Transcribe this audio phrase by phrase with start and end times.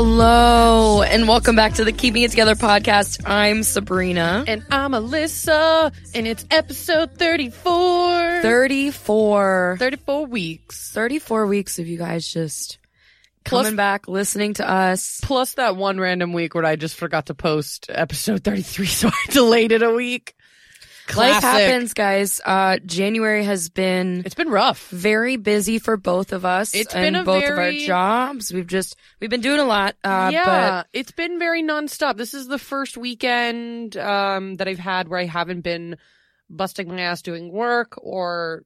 [0.00, 3.20] Hello, and welcome back to the Keeping It Together podcast.
[3.26, 4.44] I'm Sabrina.
[4.46, 8.42] And I'm Alyssa, and it's episode 34.
[8.42, 9.76] 34.
[9.76, 10.92] 34 weeks.
[10.92, 12.78] 34 weeks of you guys just
[13.44, 15.18] Plus- coming back, listening to us.
[15.20, 19.32] Plus that one random week where I just forgot to post episode 33, so I
[19.32, 20.36] delayed it a week.
[21.16, 22.40] Life happens, guys.
[22.44, 24.88] Uh, January has been It's been rough.
[24.88, 26.74] very busy for both of us.
[26.74, 28.52] It's and been a both of our jobs.
[28.52, 29.96] We've just, we've been doing a lot.
[30.04, 32.16] Uh, yeah, it's been very nonstop.
[32.16, 35.96] This is the first weekend um, that I've had where I haven't been
[36.50, 38.64] busting my ass doing work or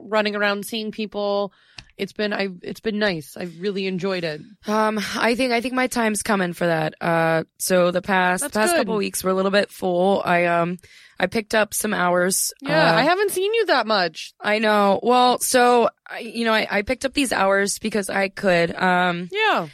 [0.00, 1.52] running around seeing people.
[1.98, 2.48] It's been I.
[2.62, 3.36] It's been nice.
[3.36, 4.40] I've really enjoyed it.
[4.66, 6.94] um, I think, I think my time's coming for that.
[7.02, 8.78] Uh, so the past, That's past good.
[8.78, 10.22] couple weeks were a little bit full.
[10.24, 10.78] I, um,
[11.22, 12.52] I picked up some hours.
[12.60, 14.34] Yeah, uh, I haven't seen you that much.
[14.40, 14.98] I know.
[15.04, 18.74] Well, so I, you know, I, I picked up these hours because I could.
[18.74, 19.68] Um, Yeah,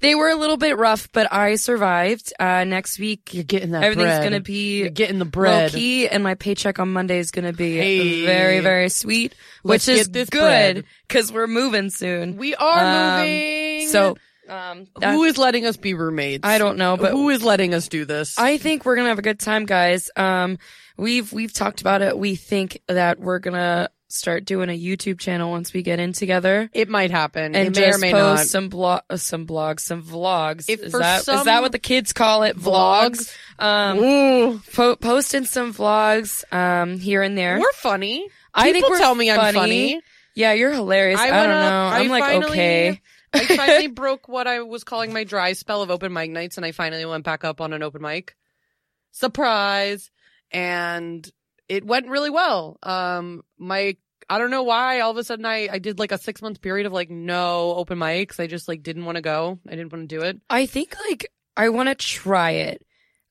[0.00, 2.34] they were a little bit rough, but I survived.
[2.38, 3.82] Uh, next week, you're getting that.
[3.82, 4.22] everything's bread.
[4.24, 5.72] gonna be You're getting the low bread.
[5.72, 8.26] key, and my paycheck on Monday is gonna be Hey.
[8.26, 12.36] very, very sweet, Let's which is good because we're moving soon.
[12.36, 13.88] We are Um, moving.
[13.88, 14.16] So,
[14.48, 16.46] um, who is letting us be roommates?
[16.46, 18.38] I don't know, but who is letting us do this?
[18.38, 20.10] I think we're gonna have a good time, guys.
[20.16, 20.58] Um,
[20.96, 22.16] we've we've talked about it.
[22.18, 26.70] We think that we're gonna start doing a YouTube channel once we get in together.
[26.72, 27.56] it might happen.
[27.56, 28.46] and it may or may post not.
[28.46, 30.66] some blog, uh, some blogs, some vlogs.
[30.68, 32.56] If is that is some- that what the kids call it?
[32.56, 33.34] Vlogs.
[33.58, 37.58] Um, po- posting some vlogs um here and there.
[37.58, 38.28] we're funny.
[38.54, 40.00] I think we're tell me I'm funny.
[40.36, 41.18] Yeah, you're hilarious.
[41.20, 41.56] I, I don't went know.
[41.56, 43.00] up- I I'm like finally- okay.
[43.34, 46.64] I finally broke what I was calling my dry spell of open mic nights, and
[46.64, 48.36] I finally went back up on an open mic.
[49.10, 50.10] Surprise!
[50.50, 51.28] And
[51.68, 52.78] it went really well.
[52.82, 53.96] Um, my
[54.28, 56.60] I don't know why all of a sudden I I did like a six month
[56.60, 58.40] period of like no open mics.
[58.40, 59.58] I just like didn't want to go.
[59.66, 60.40] I didn't want to do it.
[60.48, 62.84] I think like I want to try it.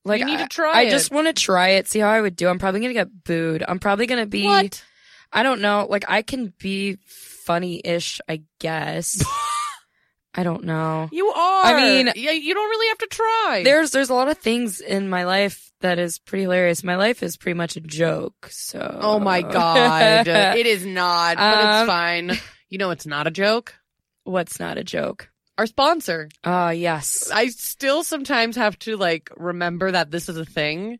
[0.05, 0.91] Like You need I, to try I it.
[0.91, 2.47] just want to try it, see how I would do.
[2.47, 3.63] I'm probably gonna get booed.
[3.67, 4.43] I'm probably gonna be.
[4.45, 4.83] What?
[5.31, 5.87] I don't know.
[5.89, 9.23] Like I can be funny-ish, I guess.
[10.35, 11.09] I don't know.
[11.11, 11.65] You are.
[11.65, 13.61] I mean- yeah, you don't really have to try.
[13.63, 16.83] There's there's a lot of things in my life that is pretty hilarious.
[16.83, 18.47] My life is pretty much a joke.
[18.51, 20.27] So Oh my god.
[20.57, 22.31] it is not, but Um, it's fine.
[22.69, 23.75] You know it's not a joke?
[24.23, 25.29] What's not a joke?
[25.57, 26.29] Our sponsor.
[26.43, 27.29] Ah, yes.
[27.31, 30.97] I still sometimes have to like remember that this is a thing,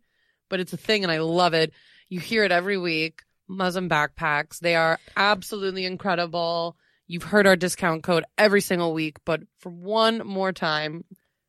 [0.50, 1.74] but it's a thing and I love it.
[2.10, 3.24] You hear it every week.
[3.50, 4.60] Muzmm backpacks.
[4.60, 6.78] They are absolutely incredible.
[7.08, 11.04] You've heard our discount code every single week, but for one more time,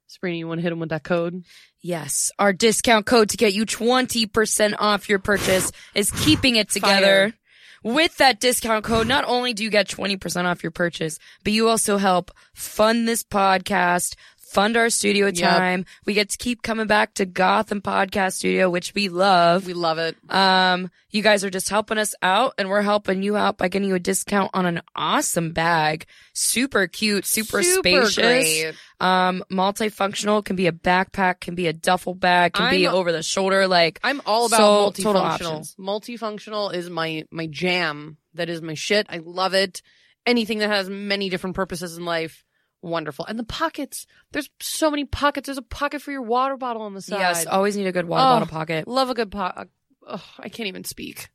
[0.06, 1.44] Sabrina, you want to hit them with that code?
[1.80, 2.30] Yes.
[2.38, 7.34] Our discount code to get you 20% off your purchase is keeping it together.
[7.82, 11.68] With that discount code, not only do you get 20% off your purchase, but you
[11.68, 14.14] also help fund this podcast,
[14.54, 15.34] fund our studio Yep.
[15.36, 15.84] time.
[16.06, 19.66] We get to keep coming back to Gotham Podcast Studio, which we love.
[19.66, 20.16] We love it.
[20.30, 23.88] Um, you guys are just helping us out and we're helping you out by getting
[23.88, 26.06] you a discount on an awesome bag.
[26.32, 28.14] Super cute, super, spacious.
[28.16, 28.72] great.
[29.00, 33.10] Um, multifunctional can be a backpack, can be a duffel bag, can be I'm- over
[33.12, 33.66] the shoulder.
[33.68, 35.74] Like, I'm all about So, multifunctional.
[35.78, 38.16] Multifunctional is my my jam.
[38.34, 39.06] That is my shit.
[39.10, 39.82] I love it.
[40.26, 42.44] Anything that has many different purposes in life,
[42.84, 43.24] wonderful.
[43.26, 44.06] And the pockets.
[44.32, 45.46] There's so many pockets.
[45.46, 47.18] There's a pocket for your water bottle on the side.
[47.18, 48.86] yes, always need a good water Oh, bottle pocket.
[48.88, 49.68] Love a good pocket.
[50.06, 51.30] Oh, uh, I can't even speak.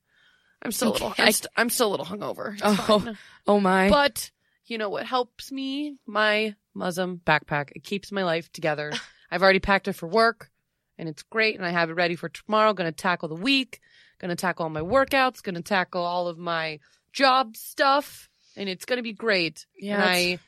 [0.61, 1.13] I'm so little.
[1.17, 2.53] I'm, st- I'm still a little hungover.
[2.53, 3.17] It's Oh, fine.
[3.47, 3.89] Oh my.
[3.89, 4.29] But
[4.65, 5.97] you know what helps me?
[6.05, 7.71] My Muzmm backpack.
[7.75, 8.91] It keeps my life together.
[9.31, 10.51] I've already packed it for work
[10.97, 12.73] and it's great and I have it ready for tomorrow.
[12.73, 13.79] Gonna tackle the week,
[14.19, 16.79] gonna tackle all my workouts, gonna tackle all of my
[17.13, 19.65] job stuff, and it's gonna be great.
[19.79, 20.39] Yeah, and I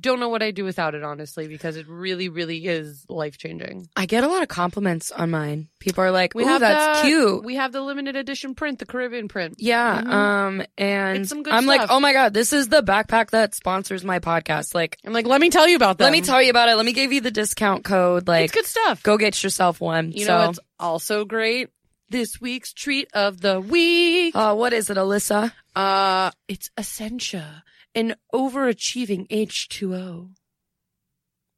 [0.00, 3.86] don't know what I do without it, honestly, because it really, really is life changing.
[3.96, 5.68] I get a lot of compliments on mine.
[5.78, 8.86] People are like, We have that's the- cute." We have the limited edition print, the
[8.86, 9.56] Caribbean print.
[9.58, 10.00] yeah.
[10.02, 10.08] Mhm.
[10.10, 13.54] Um, and It's some good I'm like, "Oh my god, this is the backpack that
[13.54, 16.04] sponsors my podcast." Like, I'm like, let me tell you about that.
[16.04, 16.76] let me tell you about it.
[16.76, 18.26] Let me give you the discount code.
[18.26, 19.02] Like, it's good stuff.
[19.02, 20.12] go get yourself one.
[20.12, 21.68] You so, know, it's also great.
[22.10, 24.36] This week's treat of the week.
[24.36, 25.52] uh, what is it, Alyssa?
[25.74, 30.30] Uh, it's Essentia, an overachieving H2O.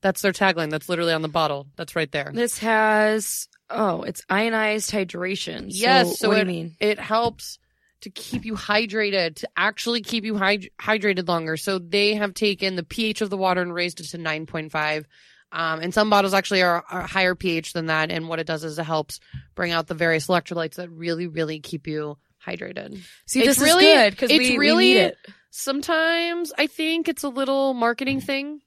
[0.02, 0.70] That's their tagline.
[0.70, 1.66] That's literally on the bottle.
[1.76, 2.30] That's right there.
[2.32, 5.62] This has oh, it's ionized hydration.
[5.62, 6.76] So Yes, so what it- do you mean?
[6.78, 7.58] It helps
[8.02, 11.56] to keep you hydrated, to actually keep you hyd- hydrated longer.
[11.56, 15.06] So they have taken the pH of the water and raised it to 9.5.
[15.50, 18.10] Um, and some bottles actually are, are higher pH than that.
[18.10, 19.18] And what it does is it helps
[19.54, 23.00] bring out the various electrolytes that really, really keep you hydrated.
[23.26, 25.18] See, it's this really- is good because we, we really- need it.
[25.58, 28.60] Sometimes I think it's a little marketing thing.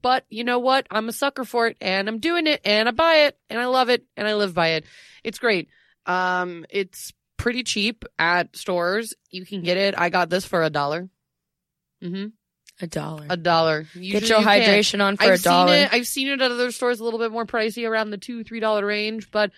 [0.00, 0.86] But you know what?
[0.92, 3.66] I'm a sucker for it and I'm doing it and I buy it and I
[3.66, 4.84] love it and I live by it.
[5.24, 5.68] It's great.
[6.06, 9.12] Um, it's pretty cheap at stores.
[9.28, 9.98] You can get it.
[9.98, 11.08] I got this for a dollar.
[12.02, 12.26] Mm-hmm.
[12.80, 13.26] A dollar.
[13.28, 13.86] A dollar.
[13.94, 14.46] Get your you can't.
[14.46, 15.68] hydration on for I've a dollar.
[15.68, 15.92] seen it.
[15.92, 18.60] I've seen it at other stores a little bit more pricey, around the two, three
[18.60, 19.32] dollar range.
[19.32, 19.50] But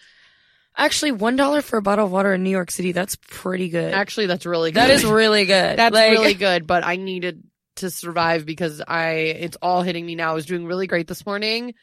[0.79, 2.93] Actually, one dollar for a bottle of water in New York City.
[2.93, 3.93] That's pretty good.
[3.93, 4.81] actually, that's really good.
[4.81, 5.77] that is really good.
[5.79, 7.43] That's Like, really good, but I needed
[7.77, 10.31] to survive because I it's all hitting me now.
[10.31, 11.75] I was doing really great this morning.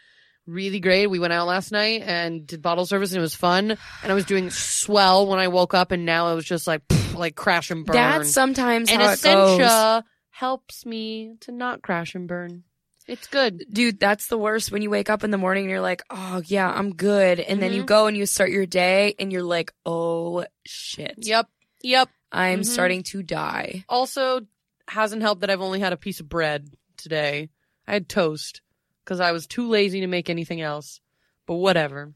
[0.47, 1.07] Really great.
[1.07, 3.71] We went out last night and did bottle service and it was fun.
[4.03, 6.87] And I was doing swell when I woke up and now it was just like
[6.87, 7.95] pff, like crash and burn.
[7.95, 9.09] That's sometimes and how.
[9.09, 12.63] Essentia helps me to not crash and burn.
[13.07, 13.65] It's good.
[13.71, 16.41] Dude, that's the worst when you wake up in the morning and you're like, oh
[16.45, 17.39] yeah, I'm good.
[17.39, 17.87] And then you Mhm.
[17.87, 21.15] go and you start your day and you're like, oh shit.
[21.19, 21.47] Yep.
[21.83, 22.09] Yep.
[22.31, 22.65] I'm Mhm.
[22.65, 23.85] starting to die.
[23.87, 24.41] Also
[24.87, 27.49] hasn't helped that I've only had a piece of bread today.
[27.87, 28.61] I had toast
[29.03, 30.99] because I was too lazy to make anything else.
[31.45, 32.13] But whatever.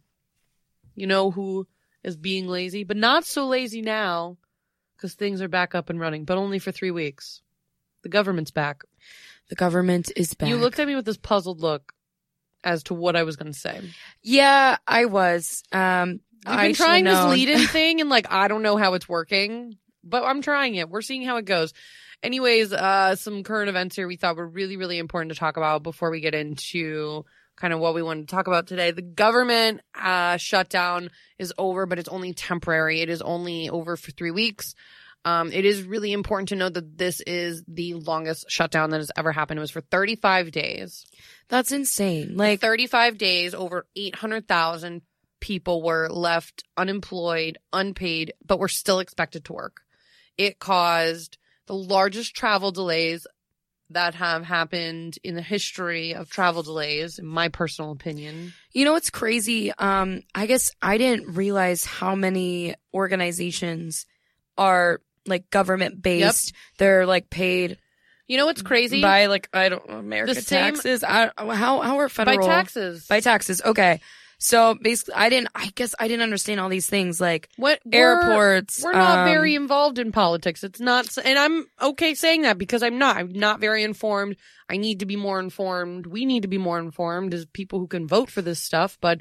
[0.96, 1.68] You know who
[2.04, 4.38] is being lazy, but not so lazy now
[4.96, 7.42] because things are back up and running, but only for three weeks.
[8.02, 8.82] The government's back.
[9.50, 10.50] The government is back.
[10.50, 11.94] You looked at me with this puzzled look
[12.64, 13.82] as to what I was going to say.
[14.22, 15.64] Yeah, I was.
[15.72, 19.10] Um, We've been trying this lead in thing and like I don't know how it's
[19.10, 20.90] working, but I'm trying it.
[20.90, 21.74] We're seeing how it goes.
[22.24, 25.84] Anyways, uh some current events here we thought were really, really important to talk about
[25.84, 27.26] before we get into
[27.58, 28.92] kind of what we wanted to talk about today.
[28.92, 33.02] The government uh shutdown is over, but it's only temporary.
[33.02, 34.76] It is only over for three weeks.
[35.26, 39.12] Um, it is really important to note that this is the longest shutdown that has
[39.18, 39.58] ever happened.
[39.58, 41.06] It was for 35 days.
[41.50, 42.38] That's insane.
[42.38, 45.02] Like, 35 days, over 800,000
[45.42, 49.82] people were left unemployed, unpaid, but were still expected to work.
[50.38, 51.38] It caused
[51.68, 53.28] the largest travel delays
[53.92, 58.54] that have happened in the history of travel delays, in my personal opinion.
[58.72, 59.72] you know what's crazy?
[59.74, 64.06] Um, I guess I didn't realize how many organizations
[64.58, 66.54] are like government based.
[66.78, 67.78] They're like paid
[68.28, 69.02] You know what's crazy?
[69.02, 71.04] by like I don't America The same- taxes.
[71.04, 73.06] I, how how are federal By taxes.
[73.08, 73.62] By taxes.
[73.64, 74.02] Okay.
[74.42, 75.50] So basically, I didn't.
[75.54, 78.82] I guess I didn't understand all these things like what we're- airports.
[78.82, 80.64] We're not um, very involved in politics.
[80.64, 83.18] It's not, and I'm okay saying that because I'm not.
[83.18, 84.38] I'm not very informed.
[84.70, 86.06] I need to be more informed.
[86.08, 88.98] We need to be more informed as people who can vote for this stuff.
[89.02, 89.20] But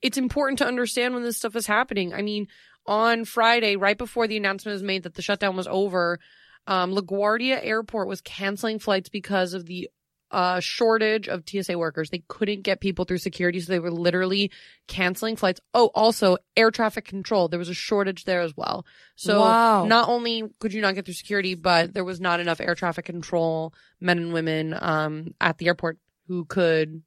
[0.00, 2.14] it's important to understand when this stuff is happening.
[2.14, 2.46] I mean,
[2.86, 6.18] on Friday, right before the announcement was made that the shutdown was over,
[6.66, 9.88] um, LaGuardia Airport was canceling flights because of the
[10.30, 12.08] uh, shortage of TSA workers.
[12.08, 14.50] They couldn't get people through security, so they were literally
[14.88, 15.60] canceling flights.
[15.74, 17.48] Oh, also air traffic control.
[17.48, 18.86] There was a shortage there as well.
[19.14, 19.84] So Wow.
[19.84, 23.04] not only could you not get through security, but there was not enough air traffic
[23.04, 27.02] control men and women um, at the airport who could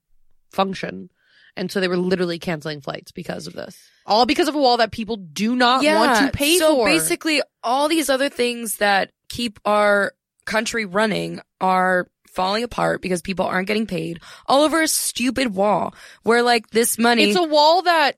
[0.52, 1.10] function.
[1.58, 3.78] And so they were literally canceling flights because of this.
[4.06, 6.88] All because of a wall that people do not want to pay so for.
[6.88, 10.14] So basically, all these other things that keep our
[10.46, 15.96] country running are falling apart because people aren't getting paid all over a stupid wall
[16.24, 18.18] where like this money it's a wall that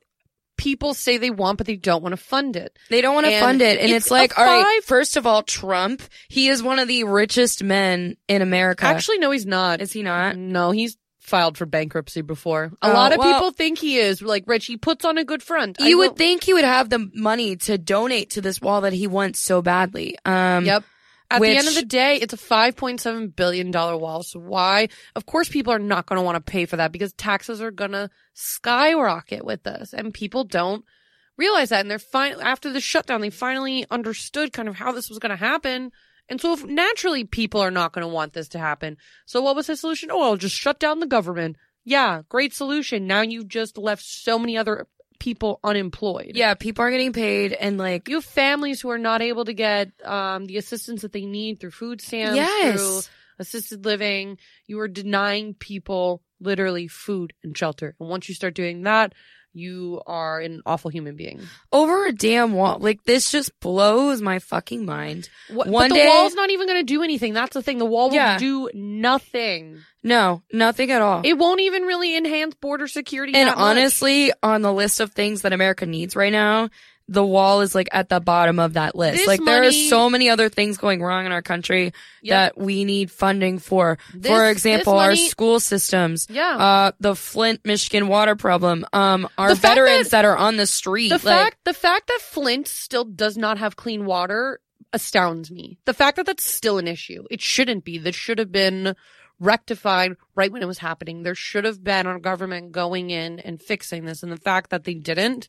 [0.58, 2.78] people say they want, but they don't want to fund it.
[2.90, 4.84] they don't want to and fund it and it's it's, like all right.
[4.84, 9.32] First of all trump he is one of the richest men in america Actually, no,
[9.32, 9.82] he's not.
[9.82, 12.72] is he not No, he's filed for bankruptcy before.
[12.82, 14.66] A Oh, lot of well- people think he is like rich.
[14.66, 15.78] He puts on a good front.
[15.80, 19.08] You would think he would have the money to donate to this wall that he
[19.08, 20.84] wants so badly um Yep.
[21.30, 24.24] At the end of the day, it's a $5.7 billion wall.
[24.24, 24.88] So why?
[25.14, 27.70] Of course, people are not going to want to pay for that because taxes are
[27.70, 30.86] going to skyrocket with this and people don't
[31.38, 31.82] realize that.
[31.82, 35.32] And they're fine after the shutdown, they finally understood kind of how this was going
[35.32, 35.92] to happen.
[36.30, 38.98] And so if naturally people are not going to want this to happen.
[39.26, 40.10] So what was his solution?
[40.12, 41.56] Oh, I'll just shut down the government.
[41.86, 43.08] Yeah, great solution.
[43.08, 44.88] Now you've just left so many other
[45.20, 46.34] people unemployed.
[46.36, 49.54] yeah people aren't getting paid and like You have families who are not able to
[49.54, 54.38] get um, the assistance that they need through food stamps, through yes assisted living.
[54.68, 57.96] You are denying people literally food and shelter.
[58.00, 59.14] And once you start doing that,
[59.58, 61.42] you are an awful human being.
[61.72, 66.02] over a damn wall like this just blows my fucking mind What, One but the
[66.02, 67.34] day- wall's not even going to do anything.
[67.34, 67.78] That's the thing.
[67.78, 68.38] The wall will Yeah.
[68.38, 69.80] do nothing.
[70.04, 73.34] no nothing at all It won't even really enhance border security.
[73.36, 76.70] And honestly, on the list of things that America needs right now,
[77.10, 79.18] the wall is like at the bottom of that list.
[79.20, 82.56] This like there are so many other things going wrong in our country Yep.
[82.56, 83.98] that we need funding for.
[84.14, 86.58] This- for example, our school systems, yeah.
[86.58, 91.10] uh, the Flint, Michigan water problem, um, our veterans that, are on the street.
[91.10, 94.60] the like, fact the fact that Flint still does not have clean water
[94.94, 95.78] astounds me.
[95.86, 97.26] The fact that that's still an issue.
[97.32, 97.98] It shouldn't be.
[97.98, 98.96] This should have been
[99.40, 101.24] rectified right when it was happening.
[101.24, 104.24] There should have been our government going in and fixing this.
[104.24, 105.48] And the fact that they didn't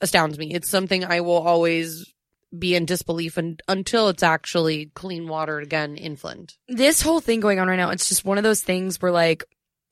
[0.00, 0.52] astounds me.
[0.52, 2.12] It's something I will always
[2.56, 6.56] be in disbelief and, until it's actually clean water again in Flint.
[6.68, 9.44] This whole thing going on right now, it's just one of those things where like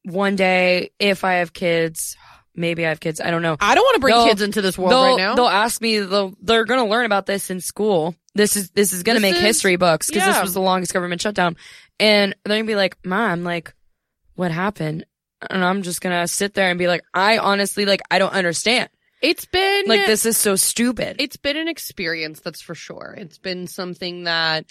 [0.05, 2.17] one day, if I have kids,
[2.55, 3.57] maybe I have kids, I don't know.
[3.61, 5.35] I don't want to bring They'll- kids into this world right now.
[5.35, 8.15] they'll ask me, they'll, they're going to learn about this in school.
[8.35, 10.93] This is, this is going to make is- history books because this was the longest
[10.93, 11.57] government shutdown.
[12.01, 13.75] And they're going to be like, mom, like,
[14.35, 15.07] what happened?
[15.51, 18.33] And I'm just going to sit there and be like, I honestly, like, I don't
[18.33, 18.89] understand.
[19.25, 21.17] It's been Like, this is so stupid.
[21.19, 23.15] It's been an experience, that's for sure.
[23.17, 24.67] It's been something that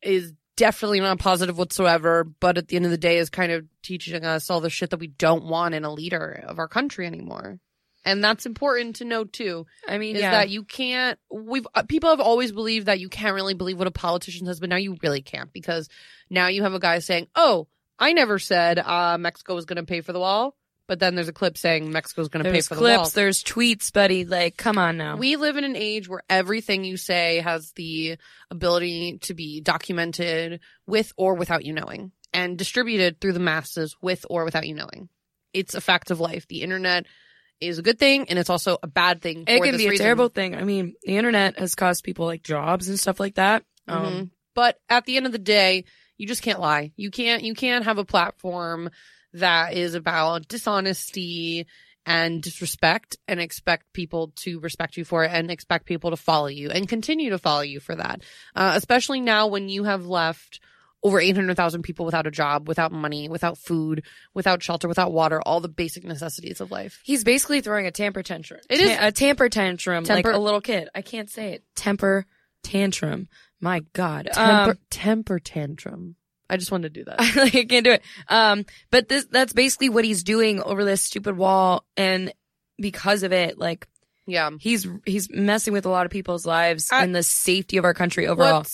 [0.00, 3.64] is definitely not positive whatsoever, but at the end of the day is kind of
[3.82, 7.06] teaching us all the shit that we don't want in a leader of our country
[7.06, 7.58] anymore.
[8.04, 10.32] And that's important to know too, I mean, is yeah.
[10.32, 13.86] that you can't, we've, uh, people have always believed that you can't really believe what
[13.86, 15.88] a politician says, but now you really can't because
[16.28, 17.66] now you have a guy saying, oh,
[17.98, 20.54] I never said, uh, Mexico was going to pay for the wall.
[20.86, 23.42] But then there's a clip saying Mexico's going to pay there's for the clips, there's
[23.42, 24.24] tweets, buddy.
[24.26, 25.16] Like, come on now.
[25.16, 28.18] We live in an age where everything you say has the
[28.50, 34.26] ability to be documented with or without you knowing and distributed through the masses with
[34.28, 35.08] or without you knowing.
[35.54, 36.46] It's a fact of life.
[36.48, 37.06] The internet
[37.60, 39.44] is a good thing and it's also a bad thing.
[39.46, 40.04] it for can this be a reason.
[40.04, 40.54] terrible thing.
[40.54, 43.64] I mean, the internet has cost people like jobs and stuff like that.
[43.88, 44.30] Um, Mhm.
[44.54, 45.84] But at the end of the day,
[46.18, 46.92] you just can't lie.
[46.96, 48.90] You can't, you can't have a platform
[49.34, 51.66] that is about dishonesty
[52.06, 56.48] and disrespect and expect people to respect you for it and expect people to follow
[56.48, 58.22] you and continue to follow you for that.
[58.54, 60.60] Uh, especially now when you have left
[61.02, 65.60] over 800,000 people without a job, without money, without food, without shelter, without water, all
[65.60, 67.00] the basic necessities of life.
[67.04, 68.60] He's basically throwing a temper tantrum.
[68.70, 70.88] It is- Ta- a temper tantrum, Temper- like a little kid.
[70.94, 71.64] I can't say it.
[71.74, 72.26] Temper
[72.62, 73.28] tantrum.
[73.60, 74.28] My God.
[74.32, 76.16] Temper, Um, temper tantrum.
[76.48, 77.18] I just wanted to do that.
[77.36, 78.02] like, I can't do it.
[78.28, 81.84] Um, but this, that's basically what he's doing over this stupid wall.
[81.96, 82.32] And
[82.78, 83.88] because of it, like,
[84.26, 84.50] yeah.
[84.60, 87.94] he's, he's messing with a lot of people's lives I- and the safety of our
[87.94, 88.64] country overall.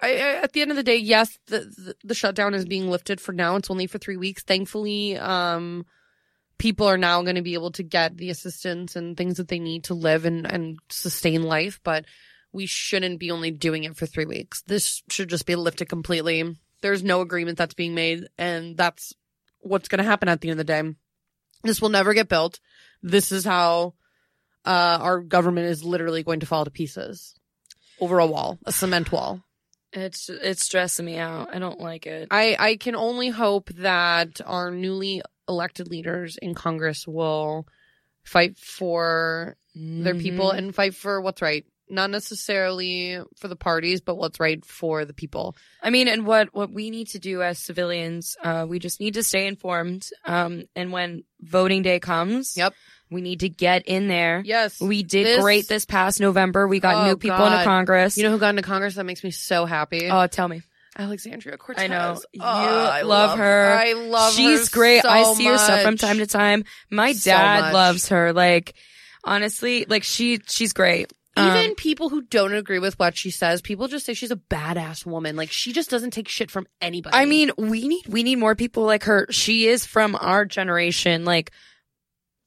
[0.00, 2.90] I, I, at the end of the day, yes, the, the the shutdown is being
[2.90, 3.54] lifted for now.
[3.54, 4.42] It's only for three weeks.
[4.42, 5.86] Thankfully, um,
[6.58, 9.60] people are now going to be able to get the assistance and things that they
[9.60, 11.78] need to live and and sustain life.
[11.84, 12.04] But
[12.52, 14.62] we shouldn't be only doing it for three weeks.
[14.62, 16.56] This should just be lifted completely.
[16.82, 19.12] There's no agreement that's being made, and that's
[19.60, 20.94] what's going to happen at the end of the day.
[21.62, 22.60] This will never get built.
[23.02, 23.94] This is how
[24.64, 27.34] uh, our government is literally going to fall to pieces
[28.00, 29.42] over a wall, a cement wall.
[29.92, 31.54] It's, it's stressing me out.
[31.54, 32.28] I don't like it.
[32.30, 37.66] I, I can only hope that our newly elected leaders in Congress will
[38.24, 40.58] fight for their people Mhm.
[40.58, 41.64] and fight for what's right.
[41.92, 45.54] Not necessarily for the parties, but what's right for the people.
[45.82, 49.14] I mean, and what what we need to do as civilians, uh, we just need
[49.14, 50.08] to stay informed.
[50.24, 52.72] Um, and when voting day comes, Yep.
[53.10, 54.42] we need to get in there.
[54.44, 54.80] Yes.
[54.80, 56.66] We did This- great this past November.
[56.66, 57.52] We got Oh, new people God.
[57.52, 58.16] into Congress.
[58.16, 58.94] You know who got into Congress?
[58.94, 60.08] That makes me so happy.
[60.10, 60.62] oh, tell me.
[60.98, 61.84] Alexandria Cortez.
[61.84, 62.18] I know.
[62.32, 63.72] You Oh, I love her.
[63.72, 64.36] I love her.
[64.36, 65.02] She's great.
[65.02, 66.64] so I see her stuff from time to time.
[66.90, 67.72] My dad much.
[67.74, 68.32] loves her.
[68.32, 68.74] Like,
[69.24, 71.12] honestly, like she she's great.
[71.34, 74.36] Um, Even people who don't agree with what she says, people just say she's a
[74.36, 75.34] badass woman.
[75.34, 77.16] Like she just doesn't take shit from anybody.
[77.16, 79.26] I mean, we need we need more people like her.
[79.30, 81.24] She is from our generation.
[81.24, 81.52] Like,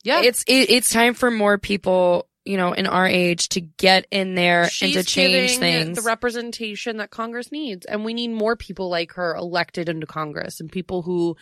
[0.03, 4.05] yeah, it's it, it's time for more people, you know, in our age to get
[4.11, 5.97] in there She's and to change things.
[5.97, 10.59] The representation that Congress needs, and we need more people like her elected into Congress,
[10.59, 11.37] and people who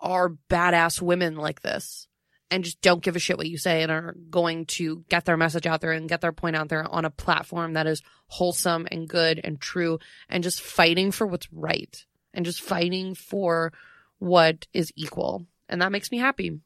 [0.00, 2.05] are badass women like this,
[2.50, 5.36] and just don't give a shit what you say, and are going to get their
[5.36, 8.86] message out there and get their point out there on a platform that is wholesome
[8.90, 9.98] and good and true,
[10.28, 13.72] and just fighting for what's right, and just fighting for
[14.18, 16.58] what is equal, and that makes me happy,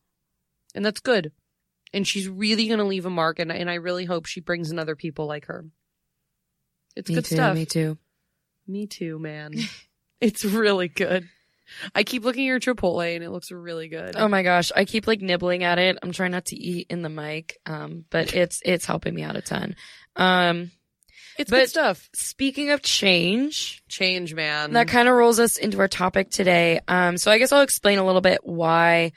[0.75, 1.33] and that's good.
[1.93, 4.71] And she's really going to leave a mark, and, and I really hope she brings
[4.71, 5.65] in other people like her.
[6.95, 7.35] It's me good too.
[7.35, 7.55] stuff.
[7.55, 7.99] Me too.
[8.67, 9.55] Me too, man.
[10.21, 11.29] it's really good.
[11.95, 14.15] I keep looking at your Chipotle and it looks really good.
[14.17, 15.99] Oh my gosh, I keep like nibbling at it.
[16.03, 19.37] I'm trying not to eat in the mic, um, but it's it's helping me out
[19.37, 19.77] a ton.
[20.17, 20.71] Um,
[21.39, 22.09] it's but- good stuff.
[22.15, 24.73] speaking of change, Change, man.
[24.75, 26.81] that kind of rolls us into our topic today.
[26.87, 29.13] Um, so I guess I'll explain a little bit why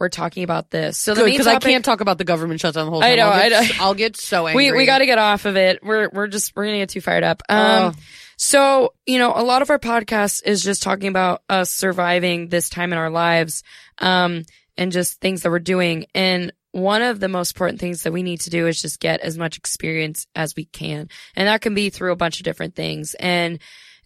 [0.00, 0.96] we're talking about this.
[0.98, 3.48] So because I can't talk about the government shutdown the whole I know, I'll I
[3.48, 3.84] get, know.
[3.84, 4.70] I'll get so angry.
[4.72, 5.80] we we got to get off of it.
[5.84, 7.42] We're we're just we're gonna get too fired up.
[7.48, 7.92] Um, Oh.
[8.38, 12.70] So you know, a lot of our podcast is just talking about us surviving this
[12.70, 13.62] time in our lives,
[13.98, 14.44] um,
[14.76, 16.06] and just things that we're doing.
[16.14, 19.20] And one of the most important things that we need to do is just get
[19.20, 22.74] as much experience as we can, and that can be through a bunch of different
[22.74, 23.14] things.
[23.14, 23.58] And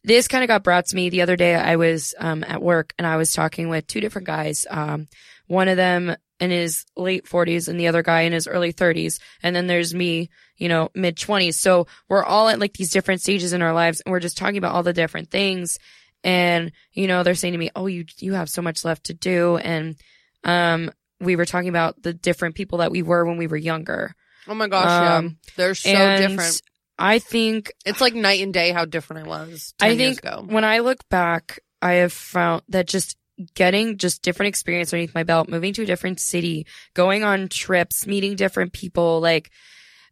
[0.04, 1.54] this kind of got brought to me the other day.
[1.54, 4.66] I was um, at work and I was talking with two different guys.
[4.68, 5.06] Um,
[5.46, 9.20] one of them in his late 40s and the other guy in his early 30s.
[9.44, 11.54] And then there's me, you know, mid 20s.
[11.54, 14.56] So we're all at like these different stages in our lives and we're just talking
[14.58, 15.78] about all the different things.
[16.24, 19.14] And, you know, they're saying to me, Oh, you, you have so much left to
[19.14, 19.56] do.
[19.58, 19.94] And,
[20.42, 24.12] um, we were talking about the different people that we were when we were younger.
[24.48, 25.52] Oh my gosh, Um, yeah.
[25.56, 26.60] They're so and different.
[26.98, 30.64] I think It's like night and day how different I was 10 I think when
[30.64, 33.16] I look back, I have found that just
[33.54, 38.06] getting just different experience underneath my belt, moving to a different city, going on trips,
[38.06, 39.50] meeting different people, like,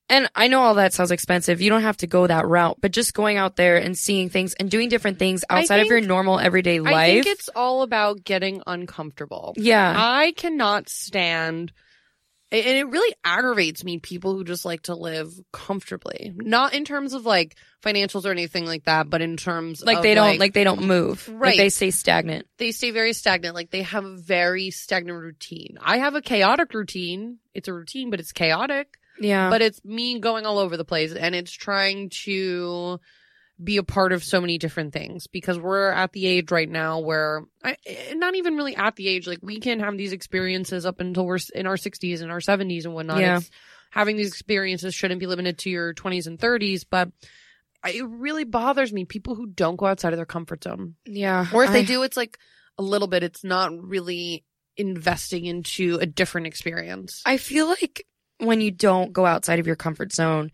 [0.09, 1.61] and I know all that sounds expensive.
[1.61, 4.55] You don't have to go that route, but just going out there and seeing things
[4.55, 6.95] and doing different things outside of your normal everyday life.
[6.95, 9.55] I think it's all about getting uncomfortable.
[9.57, 9.95] yeah.
[9.97, 11.73] I cannot stand
[12.52, 16.33] and it really aggravates me people who just like to live comfortably.
[16.35, 20.14] Not in terms of like financials or anything like that, but in terms like they
[20.14, 21.28] don't, like, they don't move.
[21.28, 21.50] Right.
[21.50, 22.47] Like they stay stagnant.
[22.59, 23.54] they stay very stagnant.
[23.54, 25.78] Like they have a very stagnant routine.
[25.80, 27.38] I have a chaotic routine.
[27.54, 28.99] It's a routine, but it's chaotic.
[29.21, 29.50] Yeah.
[29.50, 33.00] But it's me going all over the place and it's trying to
[33.62, 37.00] be a part of so many different things because we're at the age right now
[37.00, 40.87] where I, eh, not even really at the age like we can have these experiences
[40.87, 43.21] up until we're in our 60s and our 70s and whatnot.
[43.21, 43.38] Yeah.
[43.38, 43.50] It's,
[43.90, 47.11] having these experiences shouldn't be limited to your 20s and 30s, but
[47.87, 50.95] it really bothers me people who don't go outside of their comfort zone.
[51.05, 51.47] yeah.
[51.52, 52.38] Or if they do, it's like
[52.79, 53.23] a little bit.
[53.23, 54.45] It's not really
[54.76, 57.23] investing into a different experience.
[57.26, 58.07] I feel like
[58.38, 60.50] when you don't go outside of your comfort zone,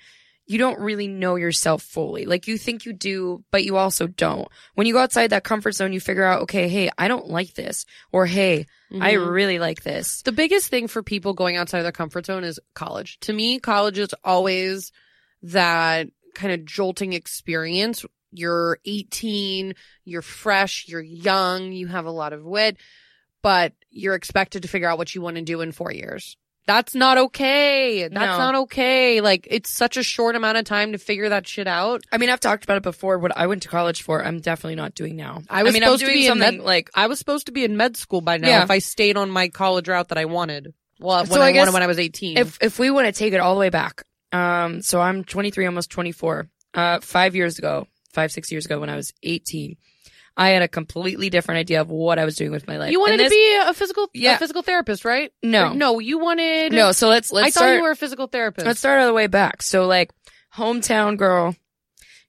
[0.46, 2.24] you don't really know yourself fully.
[2.24, 4.46] Like you think you do, but you also don't.
[4.74, 7.54] When you go outside that comfort zone, you figure out, okay, hey, I don't like
[7.54, 7.84] this.
[8.12, 9.32] Or hey, I Mhm.
[9.32, 10.22] really like this.
[10.22, 13.18] the biggest thing for people going outside of their comfort zone is college.
[13.20, 14.92] To me, college is always
[15.42, 18.04] that kind of jolting experience.
[18.30, 22.76] You're 18, you're fresh, you're young, you have a lot of wit,
[23.42, 26.36] but you're expected to figure out what you want to do in four years.
[26.66, 28.02] That's not okay.
[28.02, 28.38] That's No.
[28.38, 29.20] not okay.
[29.20, 32.02] Like, it's such a short amount of time to figure that shit out.
[32.10, 33.18] I mean, I've talked about it before.
[33.18, 35.42] What I went to college for, I'm definitely not doing now.
[35.48, 37.62] I was mean, supposed to be in something med- like, I was supposed to be
[37.64, 38.62] in med school by now Yeah.
[38.64, 40.74] if I stayed on my college route that I wanted.
[40.98, 42.36] Well, when So I, I guess wanted when I was 18.
[42.38, 44.02] if if we want to take it all the way back,
[44.32, 46.48] um, so I'm 23, almost 24.
[46.74, 49.76] Uh, five years ago, five six years ago, when I was 18,
[50.36, 52.92] I had a completely different idea of what I was doing with my life.
[52.92, 54.34] you wanted And to be a physical, Yeah.
[54.34, 55.32] a physical therapist, right?
[55.42, 56.72] no, Or- no, you wanted.
[56.72, 56.92] no.
[56.92, 58.66] So let's let's I thought you were a physical therapist.
[58.66, 59.62] let's start all the way back.
[59.62, 60.10] So like,
[60.54, 61.54] hometown girl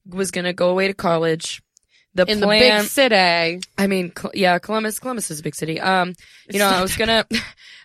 [0.05, 1.61] was gonna go away to college.
[2.15, 3.61] The in the big city.
[3.77, 5.79] I mean, yeah, Columbus, Columbus is a big city.
[5.79, 6.13] Um,
[6.49, 7.25] you know, I was gonna,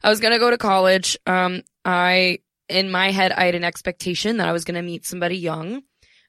[0.02, 1.18] I was gonna go to college.
[1.26, 5.36] Um, I, in my head, I had an expectation that I was gonna meet somebody
[5.36, 5.82] young,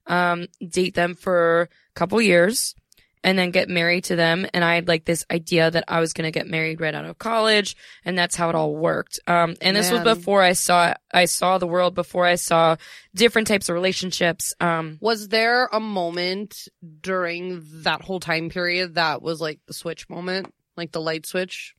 [0.08, 2.76] um, date them for a couple years,
[3.24, 4.46] and then get married to them.
[4.54, 7.18] And I had like this idea that I was gonna get married right out of
[7.18, 9.20] college, and that's how it all worked.
[9.28, 10.04] Um, and this Man.
[10.04, 12.76] was before I saw, I saw the world, before I saw
[13.16, 14.54] different types of relationships.
[14.60, 16.68] Um, Was there a moment
[17.02, 21.76] during that whole time period that was like the switch moment, like the light switch?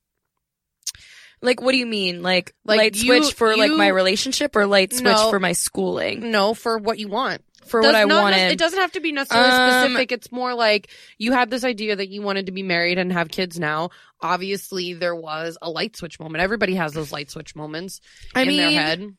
[1.42, 2.22] like, what do you mean?
[2.22, 5.28] Like, Like, light you- switch for like my relationship or light switch No.
[5.28, 6.30] for my schooling?
[6.30, 7.42] No, for what you want.
[7.66, 8.52] For Does what I not- wanted.
[8.52, 10.12] It doesn't have to be necessarily Um, specific.
[10.12, 13.28] It's more like you had this idea that you wanted to be married and have
[13.28, 13.90] kids now.
[14.20, 16.42] Obviously, there was a light switch moment.
[16.42, 18.00] Everybody has those light switch moments
[18.34, 19.16] I in mean, their head.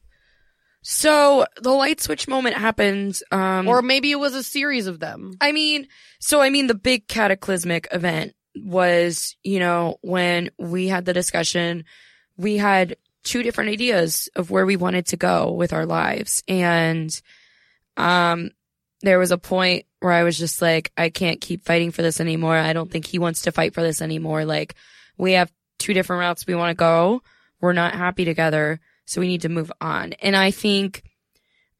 [0.82, 3.20] so the light switch moment happened.
[3.32, 5.34] Um, Or maybe it was a series of them.
[5.42, 5.88] I mean,
[6.20, 11.84] so I mean, the big cataclysmic event was, you know, when we had the discussion,
[12.38, 16.44] we had two different ideas of where we wanted to go with our lives.
[16.48, 17.10] And,
[17.98, 18.52] um,
[19.02, 22.20] there was a point where I was just like, I can't keep fighting for this
[22.20, 22.58] anymore.
[22.58, 24.46] I don't think he wants to fight for this anymore.
[24.46, 24.76] Like,
[25.18, 27.22] we have two different routes we want to go.
[27.62, 28.80] We're not happy together.
[29.06, 30.14] So we need to move on.
[30.14, 31.04] And I think,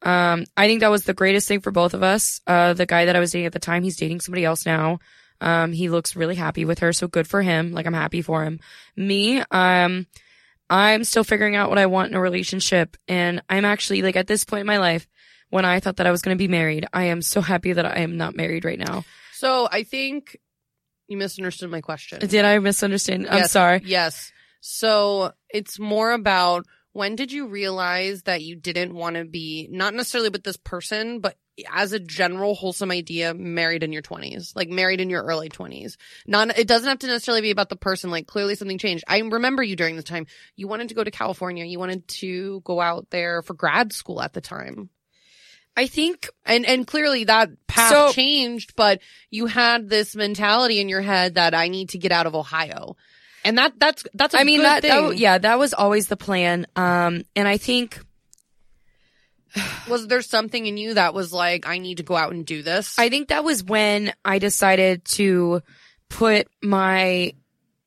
[0.02, 2.40] um, I think that was the greatest thing for both of us.
[2.46, 5.00] Uh, the guy that I was dating at the time, he's dating somebody else now.
[5.40, 6.92] Um, he looks really happy with her.
[6.92, 7.72] So good for him.
[7.72, 8.60] Like I'm happy for him.
[8.96, 10.06] Me, um,
[10.68, 12.96] I'm still figuring out what I want in a relationship.
[13.06, 15.06] And I'm actually like at this point in my life,
[15.50, 17.86] when I thought that I was going to be married, I am so happy that
[17.86, 19.04] I am not married right now.
[19.32, 20.36] So I think
[21.08, 22.18] you misunderstood my question.
[22.26, 23.28] Did I misunderstand?
[23.28, 23.52] I'm Yes.
[23.52, 23.82] sorry.
[23.84, 24.32] Yes.
[24.60, 29.94] So it's more about when did you realize that you didn't want to be, not
[29.94, 31.36] necessarily with this person, but
[31.72, 35.96] as a general wholesome idea, married in your 20s, like married in your early 20s.
[36.26, 38.10] Not, it doesn't have to necessarily be about the person.
[38.10, 39.04] Like clearly something changed.
[39.06, 40.26] I remember you during the time.
[40.56, 41.64] You wanted to go to California.
[41.64, 44.90] You wanted to go out there for grad school at the time.
[45.76, 50.88] I think And and clearly that path So- changed, but you had this mentality in
[50.88, 52.96] your head that I need to get out of Ohio.
[53.44, 55.08] And that that's that's a I mean good that, thing.
[55.10, 56.66] that yeah, that was always the plan.
[56.76, 58.00] Um and I think
[59.88, 62.62] Was there something in you that was like, I need to go out and do
[62.62, 62.98] this?
[62.98, 65.62] I think that was when I decided to
[66.08, 67.32] put my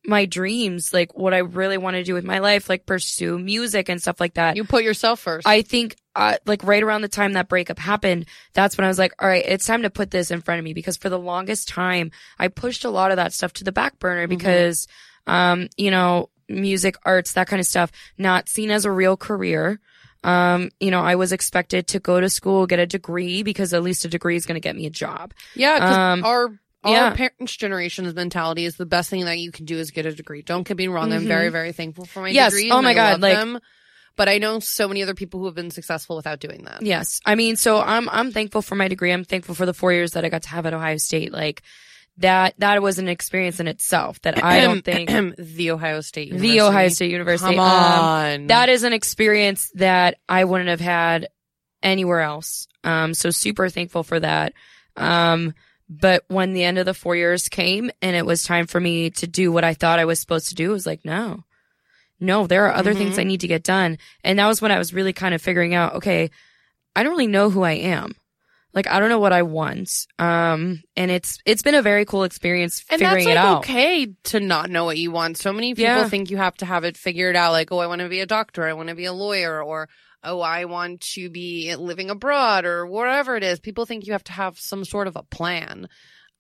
[0.10, 3.88] my dreams, like what I really want to do with my life, like pursue music
[3.88, 4.58] and stuff like that.
[4.58, 5.48] you put yourself first.
[5.48, 9.00] I think, uh, like right around the time that breakup happened, that's when I was
[9.00, 11.20] like, all right, it's time to put this in front of me because for the
[11.20, 14.88] longest time, I pushed a lot of that stuff to the back burner because,
[15.28, 19.80] um, you know, music, arts, that kind of stuff, not seen as a real career.
[20.24, 23.84] Um, you know, I was expected to go to school, get a degree because at
[23.84, 25.34] least a degree is going to get me a job.
[25.56, 27.14] yeah, um, our our yeah.
[27.14, 30.42] parents' generation's mentality is the best thing that you can do is get a degree.
[30.42, 31.12] Don't get me wrong.
[31.12, 31.28] I'm Mhm.
[31.28, 32.54] very, very thankful for my Yes.
[32.54, 32.72] degree.
[32.72, 33.60] Oh my I God, like- them,
[34.16, 36.82] but I know so many other people who have been successful without doing that.
[36.82, 37.20] Yes.
[37.26, 39.12] I mean, so I'm, I'm thankful for my degree.
[39.12, 41.34] I'm thankful for the four years that I got to have at Ohio State.
[41.34, 41.62] Like
[42.18, 46.54] that, that was an experience in itself that I don't think the Ohio State University.
[46.54, 47.56] the Ohio State University.
[47.56, 48.48] Come um, on.
[48.48, 51.28] that is an experience that I wouldn't have had
[51.84, 52.68] anywhere else.
[52.84, 54.54] Um, so super thankful for that.
[54.98, 55.54] Um,
[55.90, 59.10] but when the end of the four years came and it was time for me
[59.12, 61.44] to do what I thought I was supposed to do, it was like, no,
[62.20, 63.20] no, there are other things Mhm.
[63.20, 63.98] I need to get done.
[64.24, 66.30] And that was when I was really kind of figuring out, okay,
[66.96, 68.14] I don't really know who I am.
[68.72, 70.06] Like, I don't know what I want.
[70.20, 73.58] Um, and it's, it's been a very cool experience and figuring that's it out.
[73.60, 75.38] okay to not know what you want.
[75.38, 76.08] So many people Yeah.
[76.10, 77.52] think you have to have it figured out.
[77.52, 78.68] Like, oh, I want to be a doctor.
[78.68, 79.90] I want to be a lawyer, or
[80.24, 83.60] oh, I want to be living abroad, or whatever it is.
[83.60, 85.88] People think you have to have some sort of a plan.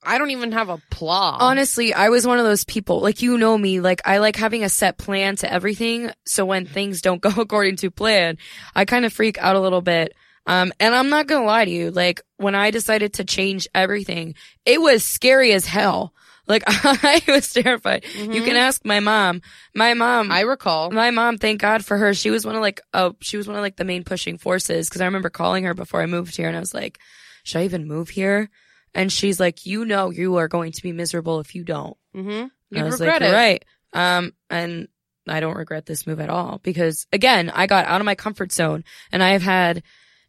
[0.01, 1.41] I don't even have a plot.
[1.41, 3.01] Honestly, I was one of those people.
[3.01, 6.11] Like you know me, like I like having a set plan to everything.
[6.25, 8.37] So when things don't go according to plan,
[8.75, 10.13] I kind of freak out a little bit.
[10.45, 14.35] Um, and I'm not gonna lie to you, like when I decided to change everything,
[14.65, 16.13] it was scary as hell.
[16.49, 18.03] Like I was terrified.
[18.17, 19.41] You can ask my mom.
[19.75, 20.31] My mom, Mm-hmm.
[20.33, 20.89] I recall.
[20.91, 22.13] my mom, thank God for her.
[22.13, 24.89] She was one of like, oh, she was one of like the main pushing forces.
[24.89, 26.97] Cause I remember calling her before I moved here and I was like,
[27.43, 28.49] should I even move here?
[28.95, 31.95] And she's like, you know, you are going to be miserable if you don't.
[32.15, 32.47] Mm-hmm.
[32.71, 33.25] You I was regret like, it.
[33.25, 33.65] "You're right.
[33.93, 34.87] Um, and
[35.27, 38.51] I don't regret this move at all because again, I got out of my comfort
[38.51, 39.83] zone and I have had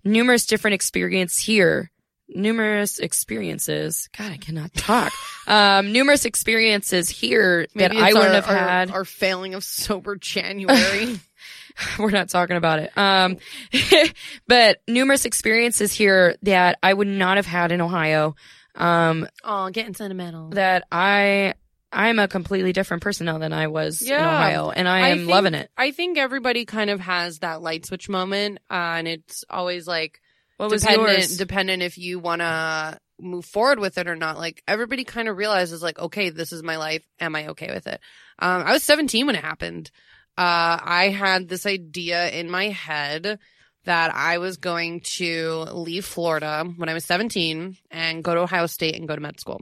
[0.04, 1.90] numerous different experience here.
[2.34, 4.08] Numerous experiences.
[4.16, 5.12] God, I cannot talk.
[5.46, 8.90] um, numerous experiences here that I wouldn't our, have our- had.
[8.90, 11.18] Our failing of sober January.
[11.98, 12.96] We're not talking about it.
[12.96, 13.38] Um,
[14.46, 18.34] but numerous experiences here that I would not have had in Ohio.
[18.74, 20.50] Um, oh, getting sentimental.
[20.50, 21.54] that I,
[21.92, 25.18] I'm a completely different person now than I was in Ohio and I I am
[25.18, 25.70] think- loving it.
[25.76, 30.20] I think everybody kind of has that light switch moment, uh, and it's always like
[30.60, 31.36] What was dependent yours?
[31.36, 34.38] dependent if you want to move forward with it or not.
[34.38, 37.02] Like everybody kind of realizes like, okay, this is my life.
[37.18, 38.00] Am I okay with it?
[38.38, 39.90] Um, I was 17 when it happened.
[40.38, 43.38] Uh, I had this idea in my head
[43.84, 48.66] that I was going to leave Florida when I was 17 and go to Ohio
[48.66, 49.60] State and go to med school.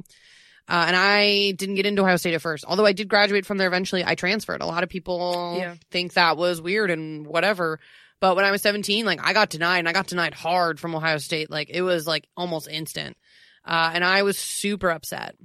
[0.69, 3.57] Uh, and I didn't get into Ohio State at first, although I did graduate from
[3.59, 4.05] there eventually.
[4.05, 4.61] I transferred.
[4.61, 5.75] A lot of people Yeah.
[5.91, 7.81] think that was weird and whatever.
[8.21, 10.95] But when I was 17, like I got denied and I got denied hard from
[10.95, 11.51] Ohio State.
[11.51, 13.17] Like it was like almost instant.
[13.65, 15.37] Uh, and I was super upset.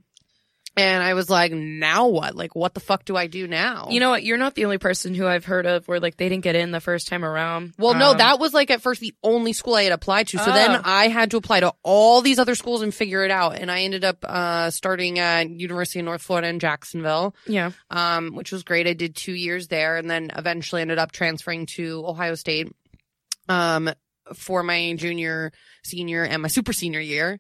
[0.76, 2.36] And I was like, now what?
[2.36, 3.90] Like, what the fuck do I do now?
[3.92, 4.24] You know what?
[4.24, 6.72] You're not the only person who I've heard of where like they didn't get in
[6.72, 7.76] the first time around.
[7.78, 10.40] Well, no, Um, that was like at first the only school I had applied to.
[10.40, 10.54] So Oh.
[10.54, 13.60] then I had to apply to all these other schools and figure it out.
[13.60, 17.70] And I ended up uh, starting at University of North Florida in Jacksonville, yeah.
[17.92, 18.88] um, which was great.
[18.88, 22.72] I did two years there, and then eventually ended up transferring to Ohio State
[23.48, 23.92] um,
[24.34, 25.52] for my junior,
[25.84, 27.40] senior, and my super senior year.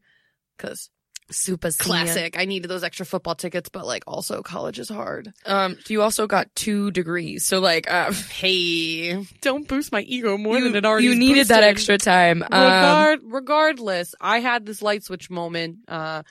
[0.55, 0.91] Because
[1.31, 2.03] Super senior.
[2.03, 5.33] classic, I needed those extra football tickets, but like also college is hard.
[5.45, 10.57] Um, you also got two degrees, so like, uh, Hey, don't boost my ego more
[10.57, 11.05] you, than it already.
[11.05, 12.43] you is needed that extra time.
[12.43, 16.23] Um, Regard, regardless, I had this light switch moment uh,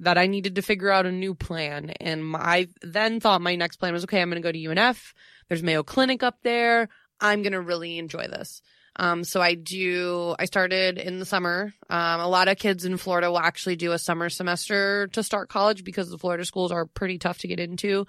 [0.00, 3.56] that I needed to figure out a new plan, and my, I then thought my
[3.56, 4.20] next plan was okay.
[4.20, 5.14] I'm going to go to UNF.
[5.48, 6.88] There's Mayo Clinic up there.
[7.20, 8.60] I'm going to really enjoy this.
[8.96, 10.36] Um, so I do.
[10.38, 11.72] I started in the summer.
[11.90, 15.48] Um, a lot of kids in Florida will actually do a summer semester to start
[15.48, 18.06] college because the Florida schools are pretty tough to get into,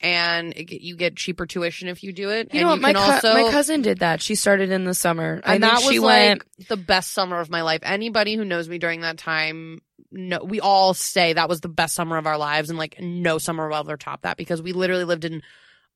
[0.00, 2.52] and it, you get cheaper tuition if you do it.
[2.52, 2.76] you and know what?
[2.76, 4.20] you My, also my cousin did that.
[4.20, 5.40] She started in the summer.
[5.44, 7.80] I and that was she like the best summer of my life.
[7.82, 9.80] Anybody who knows me during that time,
[10.12, 13.38] no, we all say that was the best summer of our lives, and like no
[13.38, 15.42] summer will ever top that because we literally lived in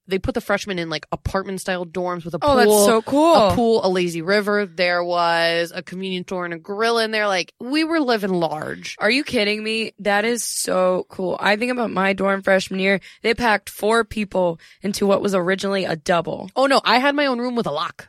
[0.08, 2.56] they put the freshmen in like apartment style dorms with a Oh, pool.
[2.56, 3.34] that's so cool.
[3.36, 4.66] a pool, a lazy river.
[4.66, 7.28] There was a convenience store and a grill in there.
[7.28, 8.96] Like we were living large.
[8.98, 9.92] Are you kidding me?
[10.00, 11.36] That is so cool.
[11.40, 13.00] I think about my dorm freshman year.
[13.22, 16.50] They packed four people into what was originally a double.
[16.56, 18.08] Oh no, I had my own room with a lock.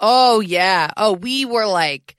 [0.00, 0.90] Oh yeah.
[0.96, 2.16] Oh, we were like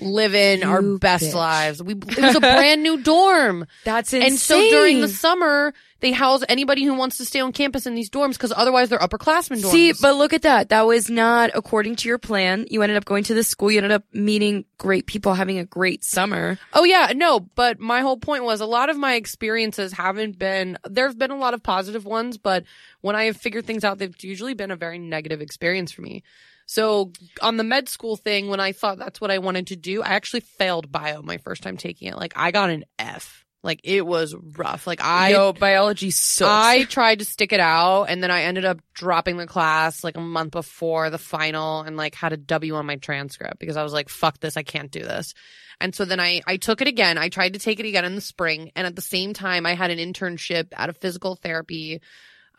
[0.00, 1.34] living our best bitch.
[1.34, 1.82] lives.
[1.82, 3.66] We it was a brand new dorm.
[3.84, 4.30] That's insane.
[4.30, 7.94] And so during the summer, they house anybody who wants to stay on campus in
[7.94, 9.70] these dorms because otherwise they're upperclassmen dorms.
[9.70, 10.70] See, but look at that.
[10.70, 12.66] That was not according to your plan.
[12.70, 13.70] You ended up going to the school.
[13.70, 16.58] You ended up meeting great people, having a great summer.
[16.72, 20.78] Oh yeah, no, but my whole point was a lot of my experiences haven't been
[20.88, 22.64] there've been a lot of positive ones, but
[23.02, 26.22] when I have figured things out, they've usually been a very negative experience for me.
[26.70, 27.10] So
[27.42, 30.10] on the med school thing, when I thought that's what I wanted to do, I
[30.10, 32.16] actually failed bio my first time taking it.
[32.16, 33.44] Like I got an F.
[33.64, 34.86] Like it was rough.
[34.86, 36.48] Like I Yo, biology sucks.
[36.48, 40.16] I tried to stick it out and then I ended up dropping the class like
[40.16, 43.82] a month before the final and like had a W on my transcript because I
[43.82, 45.34] was like, fuck this, I can't do this.
[45.80, 47.18] And so then I, I took it again.
[47.18, 48.70] I tried to take it again in the spring.
[48.76, 52.00] And at the same time, I had an internship at a physical therapy,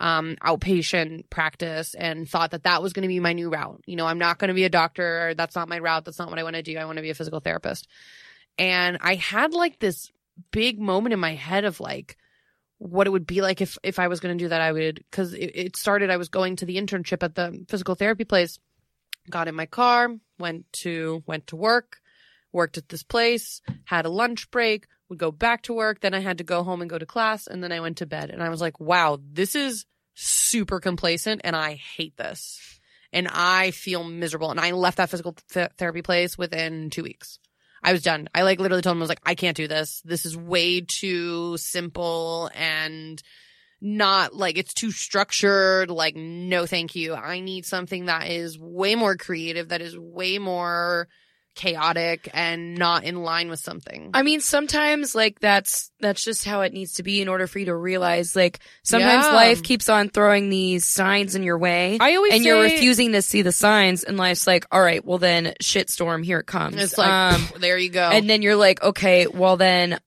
[0.02, 3.82] um, outpatient practice and thought that that was going to be my new route.
[3.86, 5.34] You know, I'm not going to be a doctor.
[5.38, 6.06] That's not my route.
[6.06, 6.78] That's not what I want to do.
[6.78, 7.88] I want to be a physical therapist.
[8.58, 10.12] And I had like this
[10.52, 12.18] big moment in my head of like,
[12.80, 14.60] what it would be like if if I was going to do that.
[14.60, 16.10] I would because it, it started.
[16.10, 18.58] I was going to the internship at the physical therapy place.
[19.30, 20.10] Got in my car,
[20.40, 22.02] went to went to work,
[22.52, 26.00] worked at this place, had a lunch break, would go back to work.
[26.00, 28.06] Then I had to go home and go to class, and then I went to
[28.08, 28.32] bed.
[28.32, 32.80] And I was like, wow, this is super complacent, and I hate this,
[33.14, 34.50] and I feel miserable.
[34.50, 37.38] And I left that physical th- therapy place within two weeks.
[37.84, 38.30] I was done.
[38.34, 40.02] I like literally told him I was like, I can't do this.
[40.06, 43.22] This is way too simple and
[43.82, 45.90] not like it's too structured.
[45.90, 47.16] Like, no, thank you.
[47.16, 51.08] I need something that is way more creative, that is way more
[51.56, 54.12] chaotic and not in line with something.
[54.14, 57.60] I mean, sometimes like that's that's just how it needs to be in order for
[57.60, 59.34] you to realize like sometimes Yeah.
[59.34, 61.98] life keeps on throwing these signs in your way.
[62.00, 65.18] I always and you're refusing to see the signs and life's like, all right, well
[65.18, 66.78] then shitstorm, here it comes.
[66.78, 68.10] It's like, um, there you go.
[68.10, 70.00] and then you're like, okay, well then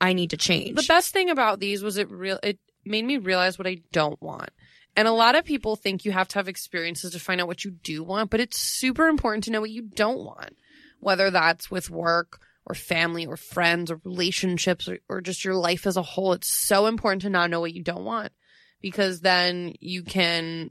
[0.00, 0.76] I need to change.
[0.76, 4.20] The best thing about these was it real it made me realize what I don't
[4.22, 4.50] want.
[4.94, 7.64] And a lot of people think you have to have experiences to find out what
[7.64, 10.54] you do want, but it's super important to know what you don't want.
[11.02, 15.86] Whether that's with work or family or friends or relationships or, or just your life
[15.86, 16.32] as a whole.
[16.32, 18.32] It's so important to not know what you don't want
[18.80, 20.70] because then you can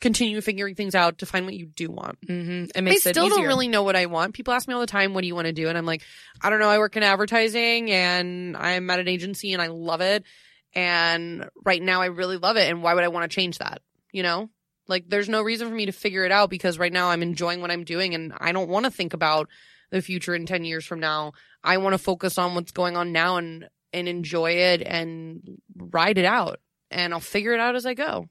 [0.00, 2.18] continue figuring things out to find what you do want.
[2.26, 4.34] hmm It I makes it still don't really know what I want.
[4.34, 5.68] People ask me all the time, what do you want to do?
[5.68, 6.02] And I'm like,
[6.40, 6.68] I don't know.
[6.68, 10.24] I work in advertising and I'm at an agency and I love it.
[10.72, 12.70] And right now I really love it.
[12.70, 13.82] And why would I want to change that?
[14.12, 14.50] You know?
[14.88, 17.60] Like there's no reason for me to figure it out because right now I'm enjoying
[17.60, 19.48] what I'm doing and I don't want to think about
[19.90, 21.32] the future in 10 years from now.
[21.62, 26.18] I want to focus on what's going on now and and enjoy it and ride
[26.18, 26.60] it out.
[26.90, 28.28] And I'll figure it out as I go.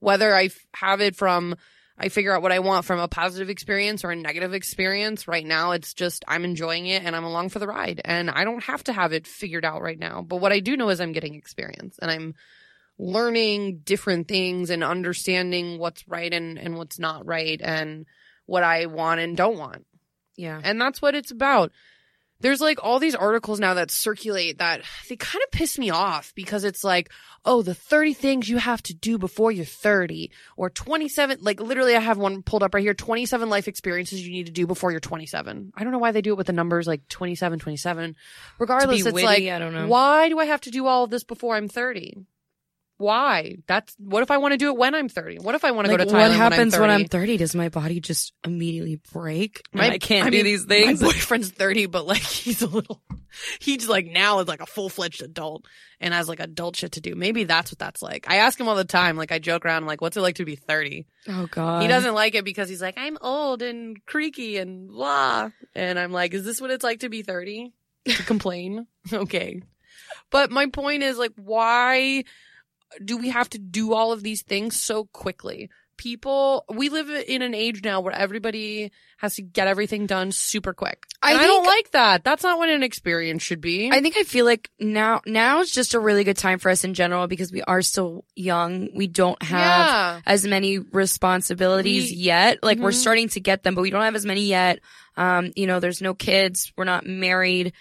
[0.00, 1.56] Whether I f- have it from
[2.00, 5.26] I figure out what I want from a positive experience or a negative experience.
[5.26, 8.00] Right now, it's just I'm enjoying it and I'm along for the ride.
[8.04, 10.22] And I don't have to have it figured out right now.
[10.22, 12.34] But what I do know is I'm getting experience and I'm
[12.98, 18.06] learning different things and understanding what's right and, and what's not right and
[18.46, 19.86] what I want and don't want.
[20.36, 20.60] yeah.
[20.62, 21.70] And that's what it's about.
[22.40, 26.32] There's like all these articles now that circulate that they kind of piss me off
[26.36, 27.10] because it's like,
[27.44, 31.38] oh, the 30 things you have to do before you're 30 or 27.
[31.40, 34.52] Like literally, I have one pulled up right here 27 life experiences you need to
[34.52, 35.72] do before you're 27.
[35.76, 38.14] I don't know why they do it with the numbers like 27, 27.
[38.60, 39.88] Regardless, it's witty, like, I don't know.
[39.88, 42.24] why do I have to do all of this before I'm 30?
[42.98, 43.58] Why?
[43.68, 45.38] That's what if I want to do it when I'm 30?
[45.38, 47.08] What if I want to Like, go to Thailand what happens when I'm 30?
[47.08, 47.36] 30?
[47.36, 49.62] Does my body just immediately break?
[49.72, 51.00] My- I can't I do mean, these things.
[51.00, 53.00] My boyfriend's 30, but like he's a little,
[53.60, 55.64] he's like now is like a full fledged adult
[56.00, 57.14] and has like adult shit to do.
[57.14, 58.26] Maybe that's what that's like.
[58.28, 59.16] I ask him all the time.
[59.16, 61.06] Like I joke around, like, what's it like to be 30?
[61.28, 61.82] oh god.
[61.82, 65.50] he doesn't like it because he's like, I'm old and creaky and blah.
[65.76, 67.72] And I'm like, is this what it's like to be 30?
[68.06, 68.88] To complain?
[69.12, 69.62] okay.
[70.30, 72.24] But my point is like, why
[73.04, 75.70] do we have to do all of these things so quickly?
[75.96, 80.72] People, we live in an age now where everybody has to get everything done super
[80.72, 81.04] quick.
[81.20, 82.22] I And I don't like that.
[82.22, 83.90] That's not what an experience should be.
[83.90, 86.84] I think I feel like now now is just a really good time for us
[86.84, 88.90] in general because we are still young.
[88.94, 90.20] We don't have yeah.
[90.24, 92.62] as many responsibilities We- yet.
[92.62, 92.94] Like we're Mhm.
[93.00, 94.78] starting to get them, but we don't have as many yet.
[95.16, 96.72] Um, you know, there's no kids.
[96.76, 97.72] We're not married.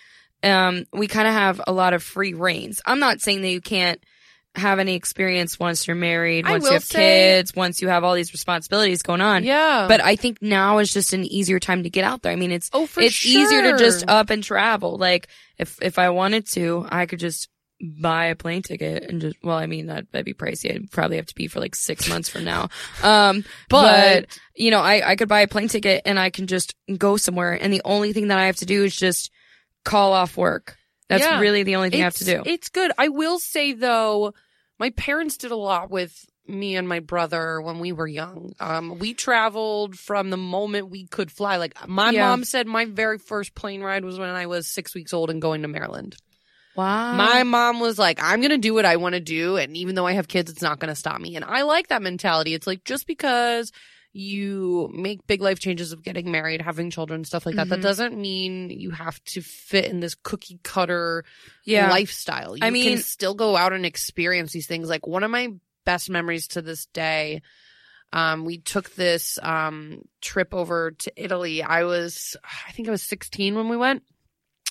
[0.44, 2.82] Um, we kind of have a lot of free reigns.
[2.86, 4.04] I'm not saying that you can't
[4.58, 8.04] have any experience once you're married, I once you have say- kids, once you have
[8.04, 9.44] all these responsibilities going on.
[9.44, 9.86] Yeah.
[9.88, 12.32] But I think now is just an easier time to get out there.
[12.32, 14.98] I mean, it's oh, for it's easier to just up and travel.
[14.98, 17.50] Like if if I wanted to, I could just
[18.02, 20.74] buy a plane ticket and just well, I mean that that'd be pricey.
[20.74, 22.70] I'd probably have to be for like six months from now.
[23.04, 26.48] Um, but, But- you know, I I could buy a plane ticket and I can
[26.48, 27.54] just go somewhere.
[27.54, 29.30] And the only thing that I have to do is just
[29.86, 30.76] call off work.
[31.10, 31.40] That's Yeah.
[31.40, 32.44] really the only thing I have to do.
[32.46, 32.92] It's good.
[32.98, 34.34] I will say though,
[34.80, 38.54] my parents did a lot with me and my brother when we were young.
[38.60, 41.58] Um, we traveled from the moment we could fly.
[41.58, 42.30] Like my Yeah.
[42.30, 45.42] mom said, my very first plane ride was when I was six weeks old and
[45.42, 46.16] going to Maryland.
[46.76, 47.12] wow.
[47.14, 49.58] My mom was like, I'm going to do what I want to do.
[49.58, 51.36] And even though I have kids, it's not going to stop me.
[51.36, 52.54] And I like that mentality.
[52.54, 53.72] It's like just because
[54.18, 57.84] you make big life changes of getting married, having children, stuff like that, that Mhm.
[57.84, 61.24] doesn't mean you have to fit in this cookie cutter
[61.64, 61.90] yeah.
[61.92, 62.58] lifestyle.
[62.58, 64.90] You I mean- can still go out and experience these things.
[64.90, 65.50] Like one of my
[65.86, 67.42] best memories to this day,
[68.12, 71.62] um, we took this um, trip over to Italy.
[71.62, 72.36] I was,
[72.68, 74.04] I think I was 16 when we went,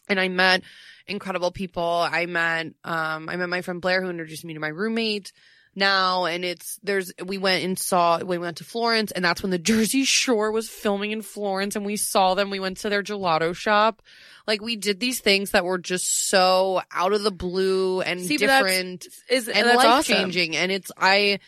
[0.09, 0.63] and I met
[1.07, 1.83] incredible people.
[1.85, 5.33] I met, um, I met my friend Blair who introduced me to my roommate.
[5.79, 9.51] Now and it's there's we went and saw we went to Florence and that's when
[9.51, 12.49] the Jersey Shore was filming in Florence and we saw them.
[12.51, 14.03] We went to their gelato shop.
[14.47, 18.39] Like we did these things that were just so out of the blue and See,
[18.39, 20.15] different is and life awesome.
[20.17, 20.57] changing.
[20.57, 21.41] And it's I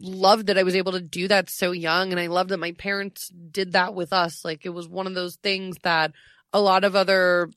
[0.00, 2.70] loved that I was able to do that so young, and I love that my
[2.72, 4.44] parents did that with us.
[4.44, 6.12] Like it was one of those things that
[6.52, 7.50] a lot of other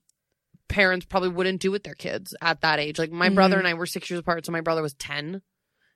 [0.67, 2.97] parents probably wouldn't do with their kids at that age.
[2.97, 3.59] Like my brother Mhm.
[3.59, 5.41] and I were six years apart, so my brother was ten.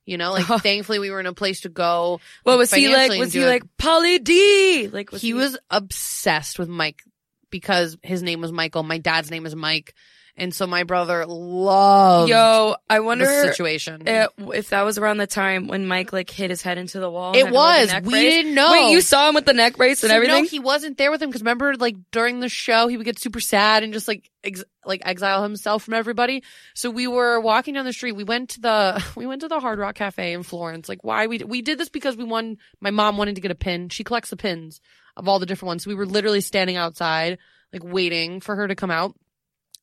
[0.06, 2.20] You know, like thankfully we were in a place to go.
[2.44, 3.18] What was he like?
[3.20, 4.90] Was he like Pauly D?
[4.92, 7.02] Like was he was obsessed with Mike
[7.50, 8.84] because his name was Michael.
[8.84, 9.94] My dad's name is Mike,
[10.38, 14.08] and so my brother loved Yo, I the wonder situation.
[14.08, 17.10] uh, if that was around the time when Mike like hit his head into the
[17.10, 17.34] wall.
[17.34, 18.04] It had to wear the was.
[18.04, 18.34] We brace.
[18.34, 18.72] didn't know.
[18.72, 20.44] Wait, you saw him with the neck brace and So, everything?
[20.44, 23.20] No, he wasn't there with him because remember, like during the show, he would get
[23.20, 26.44] super sad and just like ex- like exile himself from everybody.
[26.74, 28.14] So we were walking down the street.
[28.14, 30.90] We went to the we went to the Hard Rock Cafe in Florence.
[30.90, 32.58] Like why we we did this because we won.
[32.82, 33.90] My mom wanted to get a pin.
[33.90, 34.82] She collects the pins
[35.18, 35.84] of all the different ones.
[35.86, 37.38] So we were literally standing outside,
[37.72, 39.16] like waiting for her to come out.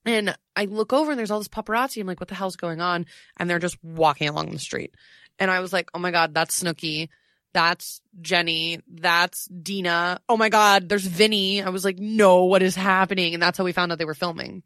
[0.05, 2.01] And I look over and there's all this paparazzi.
[2.01, 3.07] I'm like, what the hell's going on?
[3.37, 4.95] And they're just walking along the street.
[5.39, 7.09] And I was like, oh my God, that's Snooki.
[7.55, 8.81] That's Jenny.
[8.89, 10.21] That's Dina.
[10.29, 11.63] Oh my God, there's Vinny.
[11.63, 13.35] I was like, no, what is happening?
[13.35, 14.63] And that's how we found out they were filming.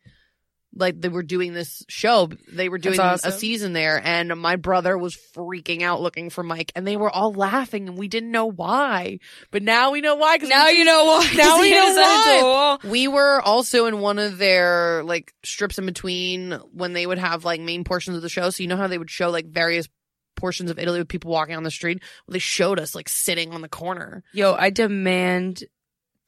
[0.77, 2.29] Like they were doing this show.
[2.49, 4.01] They were doing That's a season there.
[4.03, 6.73] And my brother was freaking out looking for Mike.
[6.77, 9.19] And they were all laughing and we didn't know why.
[9.51, 10.39] But now we know why.
[10.39, 11.31] Cause now you know why.
[11.37, 12.79] Now we know hit his head into why.
[12.85, 17.45] we were also in one of their like strips in between when they would have
[17.45, 18.51] like main portions of the show.
[18.51, 19.89] So you know how they would show like various
[20.37, 22.03] portions of Italy with people walking on the street.
[22.27, 24.23] Well, they showed us like sitting on the corner.
[24.33, 25.65] Yo, I demand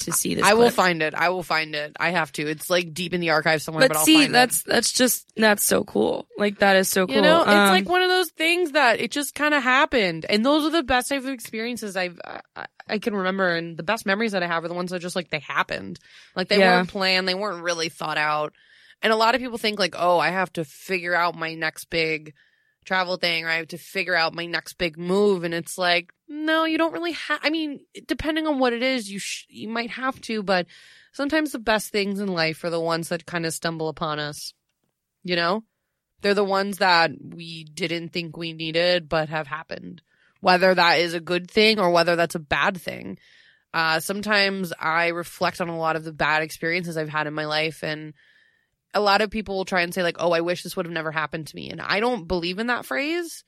[0.00, 0.44] to see this.
[0.44, 1.14] I will find it.
[1.14, 1.96] I will find it.
[1.98, 2.46] I have to.
[2.46, 3.88] It's like deep in the archive somewhere.
[3.88, 6.26] But, But see, that's that's just that's so cool.
[6.38, 7.16] Like that is so cool.
[7.16, 10.24] you know, it's Um, like one of those things that it just kind of happened,
[10.28, 12.20] and those are the best type of experiences I've
[12.56, 15.00] I, I can remember, and the best memories that I have are the ones that
[15.00, 15.98] just like they happened,
[16.36, 16.76] like they Yeah.
[16.76, 18.52] weren't planned, they weren't really thought out.
[19.02, 21.84] And a lot of people think like, oh, I have to figure out my next
[21.90, 22.34] big
[22.84, 26.12] travel thing, or I have to figure out my next big move, and it's like,
[26.28, 27.40] no, you don't really have.
[27.42, 30.66] I mean, depending on what it is, you sh- you might have to, but
[31.12, 34.52] sometimes the best things in life are the ones that kind of stumble upon us.
[35.24, 35.64] You know,
[36.20, 40.02] they're the ones that we didn't think we needed, but have happened.
[40.40, 43.18] Whether that is a good thing or whether that's a bad thing.
[43.74, 47.46] Uh, sometimes I reflect on a lot of the bad experiences I've had in my
[47.46, 48.14] life and
[48.94, 50.92] a lot of people will try and say like, "Oh, I wish this would have
[50.92, 53.44] never happened to me." And I don't believe in that phrase.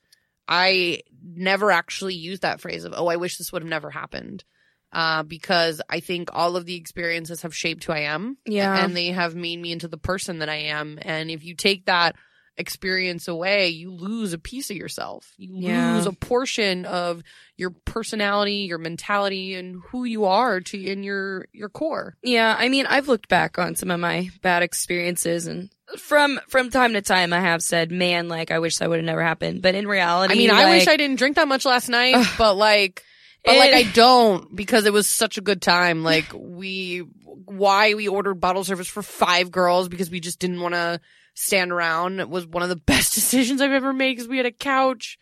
[0.51, 4.45] I never actually use that phrase of, "Oh, I wish this would have never happened."
[4.93, 8.39] Uh, because I think all of the experiences have shaped who I am.
[8.45, 8.85] Yeah.
[8.85, 10.99] And they have made me into the person that I am.
[11.01, 12.17] And if you take that
[12.57, 15.33] experience away, you lose a piece of yourself.
[15.39, 15.95] You Yeah.
[15.95, 17.23] lose a portion of
[17.57, 22.17] your personality, your mentality, and who you are to in your your core.
[22.23, 26.71] Yeah, I mean, I've looked back on some of my bad experiences, and from from
[26.71, 29.63] time to time, I have said, "Man, like I wish that would have never happened."
[29.63, 32.27] But in reality, I mean, I wish I didn't drink that much last night, Ugh.
[32.39, 33.03] but like,
[33.45, 36.03] but like I don't because it was such a good time.
[36.03, 36.99] Like we,
[37.47, 41.01] why we ordered bottle service for five girls because we just didn't want to
[41.41, 42.21] stand around.
[42.21, 45.19] It was one of the best decisions I've ever made because we had a couch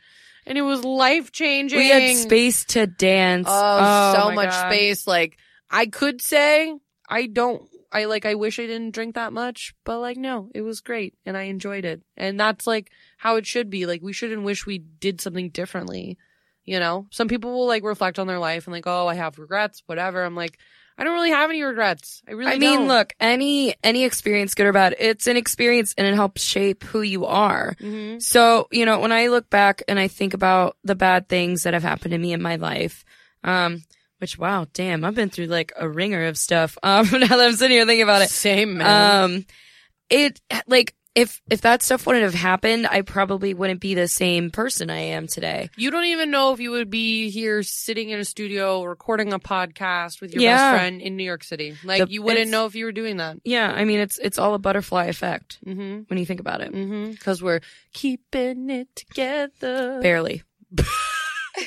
[0.47, 1.79] and it was life changing.
[1.79, 3.47] we had space to dance.
[3.49, 4.73] Oh, oh so much God.
[4.73, 5.07] space.
[5.07, 5.39] Like
[5.71, 6.75] I could say
[7.09, 7.63] I don't
[7.93, 11.15] I like I wish I didn't drink that much, but like no, it was great
[11.25, 12.03] and I enjoyed it.
[12.17, 13.87] And that's like how it should be.
[13.87, 16.19] Like we shouldn't wish we did something differently.
[16.65, 17.07] You know?
[17.11, 20.23] Some people will like reflect on their life and like, "Oh, I have regrets, whatever."
[20.23, 20.59] I'm like,
[20.99, 22.21] I don't really have any regrets.
[22.29, 22.89] I really I mean, don't.
[22.89, 27.03] look, any any experience, good or bad, it's an experience and it helps shape who
[27.03, 27.77] you are.
[27.81, 28.21] Mhm.
[28.21, 31.73] So, you know, when I look back and I think about the bad things that
[31.75, 33.05] have happened to me in my life,
[33.45, 33.85] um,
[34.19, 36.77] which wow, damn, I've been through like a ringer of stuff.
[36.83, 39.23] Um, now that I'm sitting here thinking about it, Same man.
[39.25, 39.47] um,
[40.11, 44.51] it like if if that stuff wouldn't have happened, I probably wouldn't be the same
[44.51, 45.69] person I am today.
[45.77, 49.39] you don't even know if you would be here sitting in a studio recording a
[49.39, 50.57] podcast with your Yeah.
[50.57, 51.77] best friend in New York City.
[51.83, 53.39] Like The- you wouldn't know if you were doing that.
[53.45, 56.03] Yeah, I mean, it's it's all a butterfly effect Mm-hmm.
[56.09, 56.73] when you think about it.
[56.73, 57.11] Mm-hmm.
[57.13, 57.61] Because we're
[57.93, 60.01] keeping it together.
[60.01, 60.43] Barely.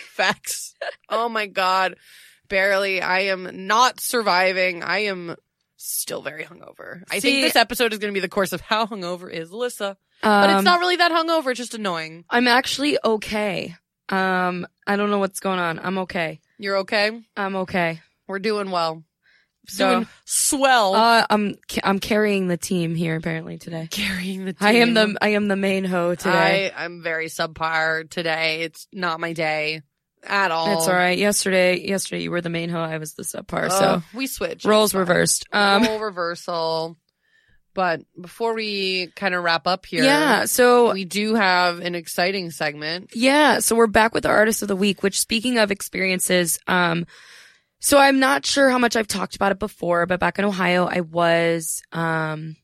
[0.10, 0.76] Facts.
[1.10, 1.96] oh my god.
[2.48, 3.02] Barely.
[3.02, 4.84] I am not surviving.
[4.84, 5.36] I am
[5.84, 7.04] still very hungover.
[7.10, 9.50] I See- think this episode is going to be the course of how hungover is
[9.52, 9.96] Alyssa.
[10.22, 11.50] But Um, it's not really that hungover.
[11.52, 12.26] It's just annoying.
[12.30, 13.76] I'm actually okay.
[14.10, 15.80] Um, I don't know what's going on.
[15.80, 16.42] I'm okay.
[16.60, 17.22] You're okay?
[17.36, 18.02] I'm okay.
[18.28, 19.04] We're doing well.
[19.68, 20.96] So, doing swell.
[20.96, 23.88] uh, I'm ca- I'm carrying the team here apparently today.
[23.92, 24.68] Carrying the team.
[24.68, 26.72] I am the I am the main hoe today.
[26.76, 28.62] I, I'm very subpar today.
[28.64, 29.82] It's not my day
[30.24, 30.78] at all.
[30.78, 31.18] It's all right.
[31.18, 32.82] Yesterday, yesterday you were the main hoe.
[32.82, 33.66] I was the subpar.
[33.66, 34.66] Uh, so we switched.
[34.66, 35.46] roles reversed.
[35.52, 36.98] Um, Role reversal.
[37.74, 40.44] But before we kind of wrap up here, yeah.
[40.44, 43.12] So we do have an exciting segment.
[43.16, 47.06] Yeah, so we're back with the artist of the week, which speaking of experiences, um,
[47.80, 50.86] so I'm not sure how much I've talked about it before, but back in Ohio,
[50.86, 52.58] I was, um,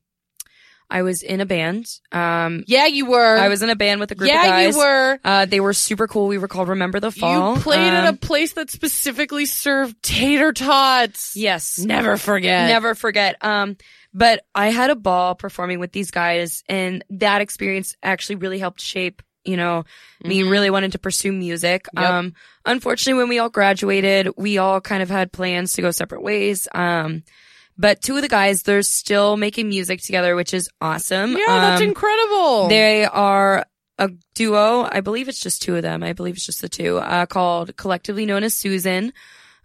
[0.89, 1.85] I was in a band.
[2.11, 3.37] Um, Yeah, you were.
[3.37, 4.73] I was in a band with a group yeah, of guys.
[4.75, 5.19] you were.
[5.23, 6.27] Uh, they were super cool.
[6.27, 7.55] We were called Remember the Fall.
[7.55, 11.35] You played at a Um, place that specifically served tater tots.
[11.35, 11.77] yes.
[11.79, 12.69] Never forget.
[12.69, 13.35] Never forget.
[13.43, 13.75] Um,
[14.13, 18.79] but I had a ball performing with these guys and that experience actually really helped
[18.81, 19.83] shape, you know,
[20.23, 20.49] me Mhm.
[20.49, 21.85] really wanted to pursue music.
[21.95, 22.05] Yep.
[22.09, 22.33] Um,
[22.65, 26.67] unfortunately, when we all graduated, we all kind of had plans to go separate ways.
[26.73, 27.23] Um,
[27.77, 31.31] but two of the guys, they're still making music together, which is awesome.
[31.33, 32.67] Yeah, that's Um, incredible.
[32.69, 33.65] They are
[33.99, 34.87] a duo.
[34.91, 36.03] I believe it's just two of them.
[36.03, 39.11] I believe it's just the two, uh, called collectively known as Susan.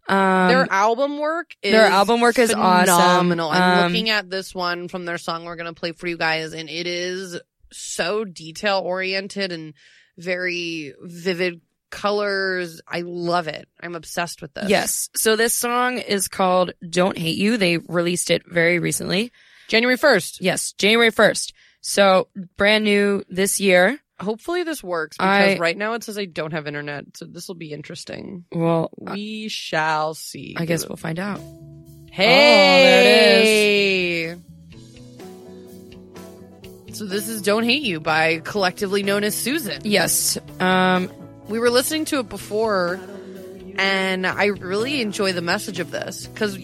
[0.08, 2.86] Um, their album work is their album work is awesome.
[2.86, 3.50] phenomenal.
[3.50, 6.52] I'm Um, looking at this one from their song we're gonna play for you guys,
[6.54, 7.38] and it is
[7.72, 9.74] so detail oriented and
[10.18, 11.60] very vivid
[11.92, 12.80] colors.
[12.88, 13.68] I love it.
[13.80, 14.68] I'm obsessed with this.
[14.68, 15.08] Yes.
[15.14, 17.56] So this song is called Don't Hate You.
[17.56, 19.30] They released it very recently.
[19.68, 20.40] January first.
[20.40, 21.52] Yes, January 1st.
[21.80, 22.26] So
[22.56, 23.98] brand new this year.
[24.20, 27.46] Hopefully this works because I- right now it says I don't have internet, so this
[27.48, 28.44] will be interesting.
[28.52, 30.54] Well, We shall see.
[30.58, 31.40] I guess we'll find out.
[32.10, 34.38] Hey, there it
[36.92, 36.98] is.
[36.98, 39.80] So this is "Don't Hate You" by collectively known as Susan.
[39.84, 40.38] Yes.
[40.60, 41.10] Um,
[41.48, 43.00] We were listening to it before,
[43.76, 46.58] and I really enjoy the message of this because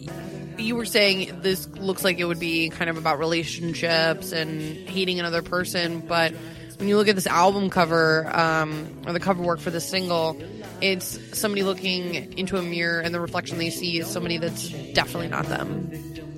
[0.59, 5.20] you were saying this looks like it would be kind of about relationships and hating
[5.20, 6.33] another person, but
[6.79, 10.41] when you look at this album cover um, or the cover work for the single,
[10.81, 15.29] it's somebody looking into a mirror, and the reflection they see is somebody that's definitely
[15.29, 15.91] not them.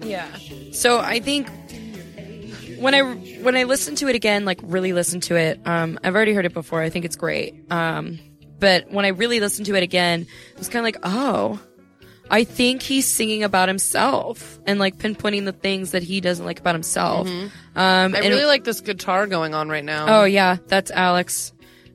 [0.03, 0.27] yeah.
[0.73, 1.49] So I think
[2.79, 3.03] when I
[3.43, 6.47] when I listen to it again, like really listen to it, um, I've already heard
[6.47, 6.81] it before.
[6.81, 7.55] I think it's great.
[7.71, 8.19] Um,
[8.61, 11.61] but when I really listened to it again, it was kind of like, oh,
[12.31, 16.61] I think he's singing about himself and like pinpointing the things that he doesn't like
[16.61, 17.27] about himself.
[17.29, 17.51] Um,
[18.15, 20.21] I really like this guitar going on right now.
[20.21, 21.53] Oh yeah, that's Alex.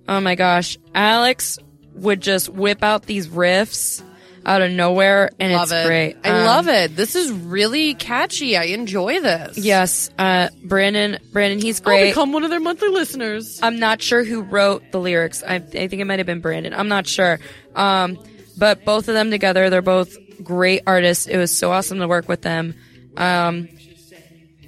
[0.10, 1.58] Oh my gosh, Alex
[1.94, 4.04] would just whip out these riffs
[4.46, 5.88] out of nowhere, and love it's it.
[5.88, 6.18] great.
[6.24, 6.96] I love it.
[6.96, 8.56] This is really catchy.
[8.56, 9.58] I enjoy this.
[9.58, 11.20] Yes, uh, Brandon.
[11.32, 11.94] Brandon, he's great.
[11.94, 12.12] I'll great.
[12.12, 13.60] become one of their monthly listeners.
[13.64, 15.44] I'm not sure who wrote the lyrics.
[15.44, 16.74] I, I think it might have been Brandon.
[16.74, 17.40] I'm not sure.
[17.76, 18.20] Um,
[18.58, 21.28] but both of them together, they're both great artists.
[21.28, 22.76] It was so awesome to work with them.
[23.18, 23.70] Um,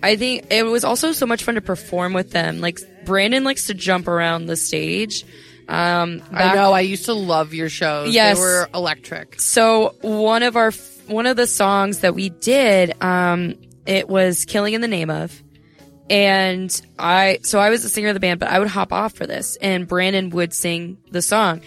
[0.02, 2.62] I think it was also so much fun to perform with them.
[2.62, 5.26] Like Brandon likes to jump around the stage.
[5.68, 6.72] Um, I know.
[6.72, 8.14] I used to love your shows.
[8.14, 8.38] Yes.
[8.38, 9.42] They were electric.
[9.42, 10.72] So one of our
[11.08, 13.56] one of the songs that we did, um,
[13.86, 15.44] it was "Killing in the Name of,"
[16.10, 19.14] and I so I was the singer of the band, but I would hop off
[19.14, 21.62] for this, and Brandon would sing the song,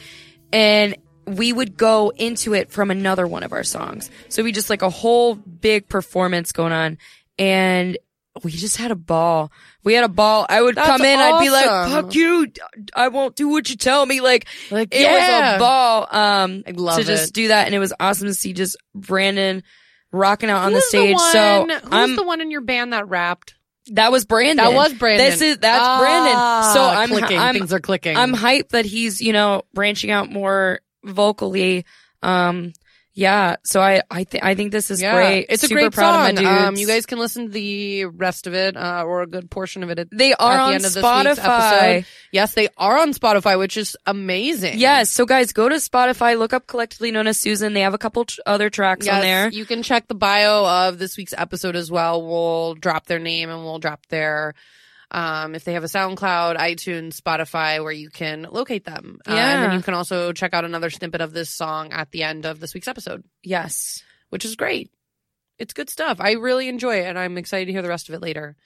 [0.53, 0.97] and
[1.27, 4.11] we would go into it from another one of our songs.
[4.29, 6.99] So we just like a whole big performance going on,
[7.39, 7.99] and
[8.45, 9.51] we just had a ball.
[9.85, 10.47] We had a ball.
[10.49, 12.47] I would That's come in, I'd be like, "Fuck you!
[12.95, 15.53] I won't do what you tell me." Like Like, it yeah.
[15.53, 16.09] was a ball.
[16.11, 19.63] Um, I love to just do that, and it was awesome to see just Brandon
[20.13, 21.15] rocking out on the stage.
[21.15, 23.55] one- so who's I'm the one in your band that rapped?
[23.93, 24.57] that was Brandon.
[24.65, 25.31] That was Brandon.
[25.31, 26.75] This is that's Ah, Brandon.
[26.75, 27.39] So I'm clicking.
[27.39, 28.17] I'm Things are clicking.
[28.17, 31.85] I'm hyped that he's, you know, branching out more vocally.
[32.23, 32.73] Um,
[33.21, 33.57] yeah.
[33.65, 35.47] So I, I think, I think this is yeah, great.
[35.51, 36.39] It's a great proud song.
[36.39, 39.27] of my Um, you guys can listen to the rest of it, uh, or a
[39.27, 39.99] good portion of it.
[39.99, 41.99] At, they are at the on end of this week's Spotify.
[41.99, 42.07] episode.
[42.33, 44.79] Yes, they are on Spotify, which is amazing.
[44.79, 45.11] Yes.
[45.11, 47.75] So guys, go to Spotify, look up collectively known as Susan.
[47.75, 49.51] They have a couple tr- other tracks Yes, on there.
[49.51, 52.27] You can check the bio of this week's episode as well.
[52.27, 54.55] We'll drop their name and we'll drop their
[55.11, 59.19] um if they have a SoundCloud, iTunes, Spotify where you can locate them.
[59.27, 62.23] Uh, and then you can also check out another snippet of this song at the
[62.23, 64.03] end of this week's episode, Yes.
[64.29, 64.91] which is great.
[65.59, 66.19] It's good stuff.
[66.21, 68.57] I really enjoy it and I'm excited to hear the rest of it later.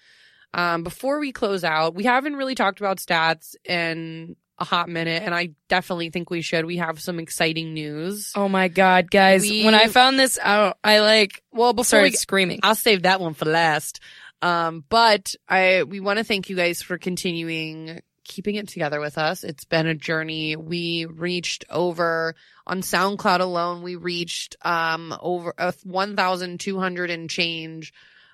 [0.52, 5.24] Um before we close out, we haven't really talked about stats in a hot minute
[5.24, 6.64] and I definitely think we should.
[6.64, 8.30] We have some exciting news.
[8.36, 9.42] Oh my God, guys.
[9.42, 12.60] We- when I found this out, I like Well, before started we screaming.
[12.62, 13.98] I'll save that one for last.
[14.42, 19.18] Um, but I we want to thank you guys for continuing keeping it together with
[19.18, 19.44] us.
[19.44, 20.56] It's been a journey.
[20.56, 22.34] We reached over
[22.66, 23.82] on SoundCloud alone.
[23.82, 27.92] We reached um over uh, one thousand two hundred and change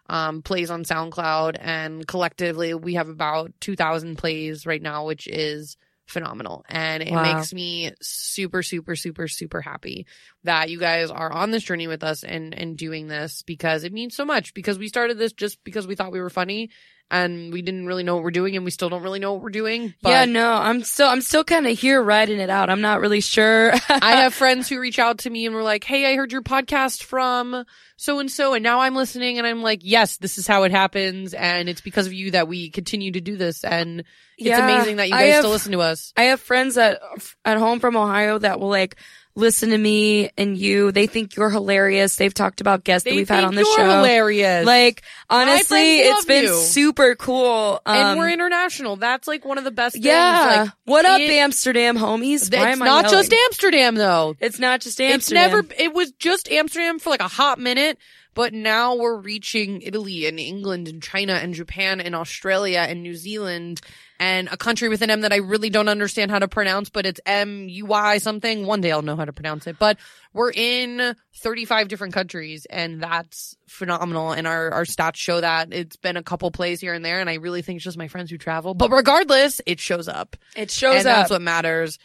[0.08, 5.26] um plays on SoundCloud, and collectively we have about two thousand plays right now, which
[5.28, 5.76] is
[6.10, 7.22] phenomenal and it Wow.
[7.22, 10.06] makes me super super super super happy
[10.44, 13.92] that you guys are on this journey with us and and doing this because it
[13.92, 16.70] means so much because we started this just because we thought we were funny
[17.10, 19.42] and we didn't really know what we're doing and we still don't really know what
[19.42, 22.70] we're doing but yeah, no, I'm still, I'm still kind of here riding it out.
[22.70, 23.72] I'm not really sure.
[23.88, 26.42] I have friends who reach out to me and were like, "Hey, I heard your
[26.42, 27.64] podcast from
[27.96, 30.70] so and so, and now I'm listening." And I'm like, "Yes, this is how it
[30.70, 34.06] happens, and it's because of you that we continue to do this, and it's
[34.48, 37.00] Yeah, amazing that you guys have- still listen to us." I have friends at
[37.44, 38.96] at home from Ohio that will like
[39.40, 40.92] listen to me and you.
[40.92, 42.16] They think you're hilarious.
[42.16, 43.90] They've talked about guests that we've had on the you're show.
[43.96, 44.64] hilarious.
[44.64, 46.54] Like honestly, it's been you.
[46.54, 47.80] super cool.
[47.84, 48.96] Um, and we're international.
[48.96, 50.04] That's like one of the best things.
[50.04, 50.62] yeah.
[50.64, 52.48] Like, what up, it- Amsterdam homies?
[52.52, 53.10] it's not yelling?
[53.10, 54.36] just Amsterdam though.
[54.38, 55.50] It's not just It's Amsterdam.
[55.50, 55.66] never.
[55.78, 57.98] It was just Amsterdam for like a hot minute,
[58.34, 63.14] but now we're reaching Italy and England and China and Japan and Australia and New
[63.16, 63.80] Zealand
[64.20, 67.06] and a country with an M that I really don't understand how to pronounce, but
[67.06, 68.66] it's M U Y something.
[68.66, 69.76] One day I'll know how to pronounce it.
[69.78, 69.96] But
[70.34, 74.32] we're in 35 different countries and that's phenomenal.
[74.32, 77.20] And our, our stats show that it's been a couple plays here and there.
[77.20, 78.74] And I really think it's just my friends who travel.
[78.74, 81.16] But regardless, it shows up It shows and up.
[81.16, 81.98] that's what matters.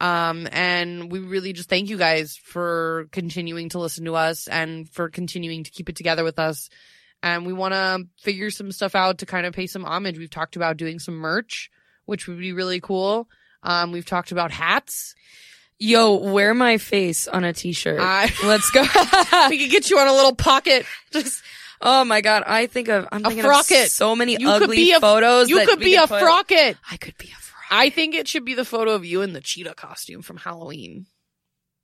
[0.00, 4.88] Um, and we really just thank you guys for continuing to listen to us and
[4.88, 6.68] for continuing to keep it together with us.
[7.22, 10.18] And we want to figure some stuff out to kind of pay some homage.
[10.18, 11.70] We've talked about doing some merch,
[12.06, 13.28] which would be really cool.
[13.62, 15.14] Um, we've talked about hats.
[15.78, 17.98] Yo, wear my face on a t-shirt.
[18.00, 18.80] I- Let's go.
[19.50, 20.86] we could get you on a little pocket.
[21.10, 21.42] Just,
[21.80, 23.84] oh my god, I think of I'm A thinking frocket.
[23.86, 25.48] of so many You ugly could be a- photos.
[25.50, 26.76] You could be a put- frocket.
[26.90, 27.66] I could be a frocket.
[27.70, 31.06] I think it should be the photo of you in the cheetah costume from Halloween.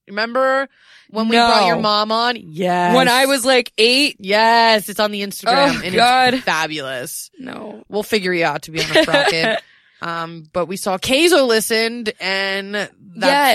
[0.08, 0.68] Remember
[1.10, 1.46] when we No.
[1.46, 2.36] brought your mom on?
[2.36, 2.94] Yes.
[2.94, 6.34] When I was like eight, Yes, it's on the Instagram Oh, and God.
[6.34, 7.30] it's fabulous.
[7.38, 7.84] no.
[7.88, 9.62] We'll figure you out to be on a frocket.
[10.02, 12.90] um, but we saw Kayzo listened and that's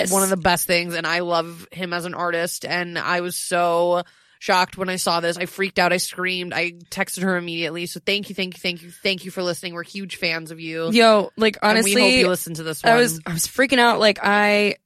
[0.09, 0.11] Yes.
[0.11, 0.95] one of the best things.
[0.95, 2.65] And I love him as an artist.
[2.65, 4.03] And I was so
[4.39, 5.37] shocked when I saw this.
[5.37, 5.93] I freaked out.
[5.93, 6.51] I screamed.
[6.51, 7.85] I texted her immediately.
[7.85, 9.75] So thank you, thank you, thank you, thank you for listening.
[9.75, 10.89] We're huge fans of you.
[10.91, 12.91] Yo, like And honestly, we hope you listen to this one.
[12.93, 13.99] I was I was freaking out.
[13.99, 14.77] Like I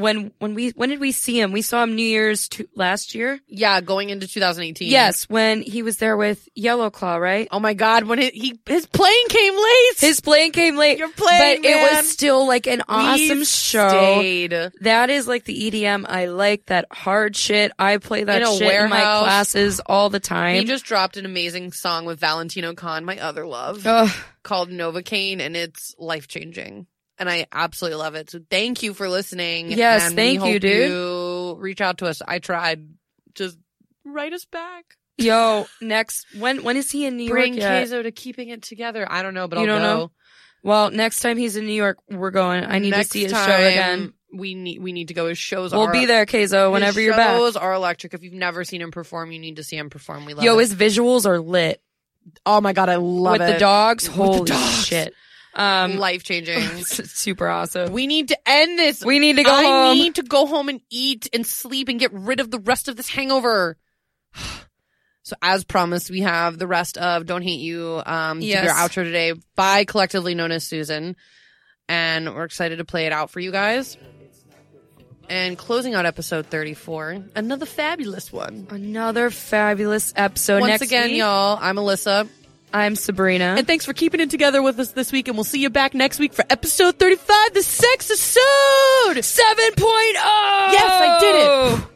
[0.00, 1.52] when when we when did we see him?
[1.52, 3.40] We saw him New Year's two, last year.
[3.48, 4.90] yeah, going into 2018.
[4.90, 7.48] Yes, when he was there with Yellow Claw, right?
[7.50, 9.98] Oh my God, when it, he his plane came late.
[9.98, 13.88] His plane came late, Your plane, but it was still like an awesome We show.
[13.88, 14.54] Stayed.
[14.80, 16.66] That is like the EDM I like.
[16.66, 17.72] That hard shit.
[17.78, 20.56] I play that In shit in my classes all the time.
[20.56, 24.10] He just dropped an amazing song with Valentino Khan, my other love, Ugh.
[24.42, 26.86] called Novocaine, and it's life changing.
[27.18, 28.30] And I absolutely love it.
[28.30, 29.70] So thank you for listening.
[29.70, 30.90] Yes, thank you, dude.
[30.90, 32.20] You reach out to us.
[32.26, 32.88] I tried.
[33.34, 33.56] Just
[34.04, 34.96] write us back.
[35.16, 37.60] Yo, next when when is he in New Bring York?
[37.62, 37.86] yet?
[37.88, 39.06] Kayzo to keeping it together.
[39.08, 39.96] I don't know, but You I'll don't go.
[39.96, 40.10] know?
[40.64, 42.64] Well, next time he's in New York, we're going.
[42.64, 44.12] I need Next to see his show again.
[44.32, 45.28] We need we need to go.
[45.28, 45.78] His shows are.
[45.78, 47.30] We'll are be there, Kayzo, whenever you're back.
[47.30, 48.14] His shows are electric.
[48.14, 50.24] If you've never seen him perform, you need to see him perform.
[50.26, 50.62] We love Yo, it.
[50.62, 51.80] his visuals are lit
[52.46, 53.52] oh my god, I love with it.
[53.52, 54.08] the dogs.
[54.08, 54.86] With the Holy dogs.
[54.86, 55.14] shit!
[55.56, 56.60] Um, life changing.
[56.84, 57.92] super awesome.
[57.92, 59.04] we need to end this.
[59.04, 59.96] We need to go I home.
[59.96, 62.96] need to go home and eat and sleep and get rid of the rest of
[62.96, 63.76] this hangover.
[65.26, 68.62] So as promised, we have the rest of Don't Hate You um Yes.
[68.62, 71.16] their outro today by collectively known as Susan.
[71.88, 73.96] And we're excited to play it out for you guys.
[75.30, 78.66] And closing out episode 34, another fabulous one.
[78.68, 80.60] Another fabulous episode.
[80.60, 82.28] Once Next again, week, y'all, I'm Alyssa.
[82.74, 83.54] I'm Sabrina.
[83.56, 85.28] And thanks for keeping it together with us this week.
[85.28, 89.20] And we'll see you back next week for episode 35, the sex episode.
[89.22, 89.76] 7.0!
[90.72, 91.93] Yes, I did it.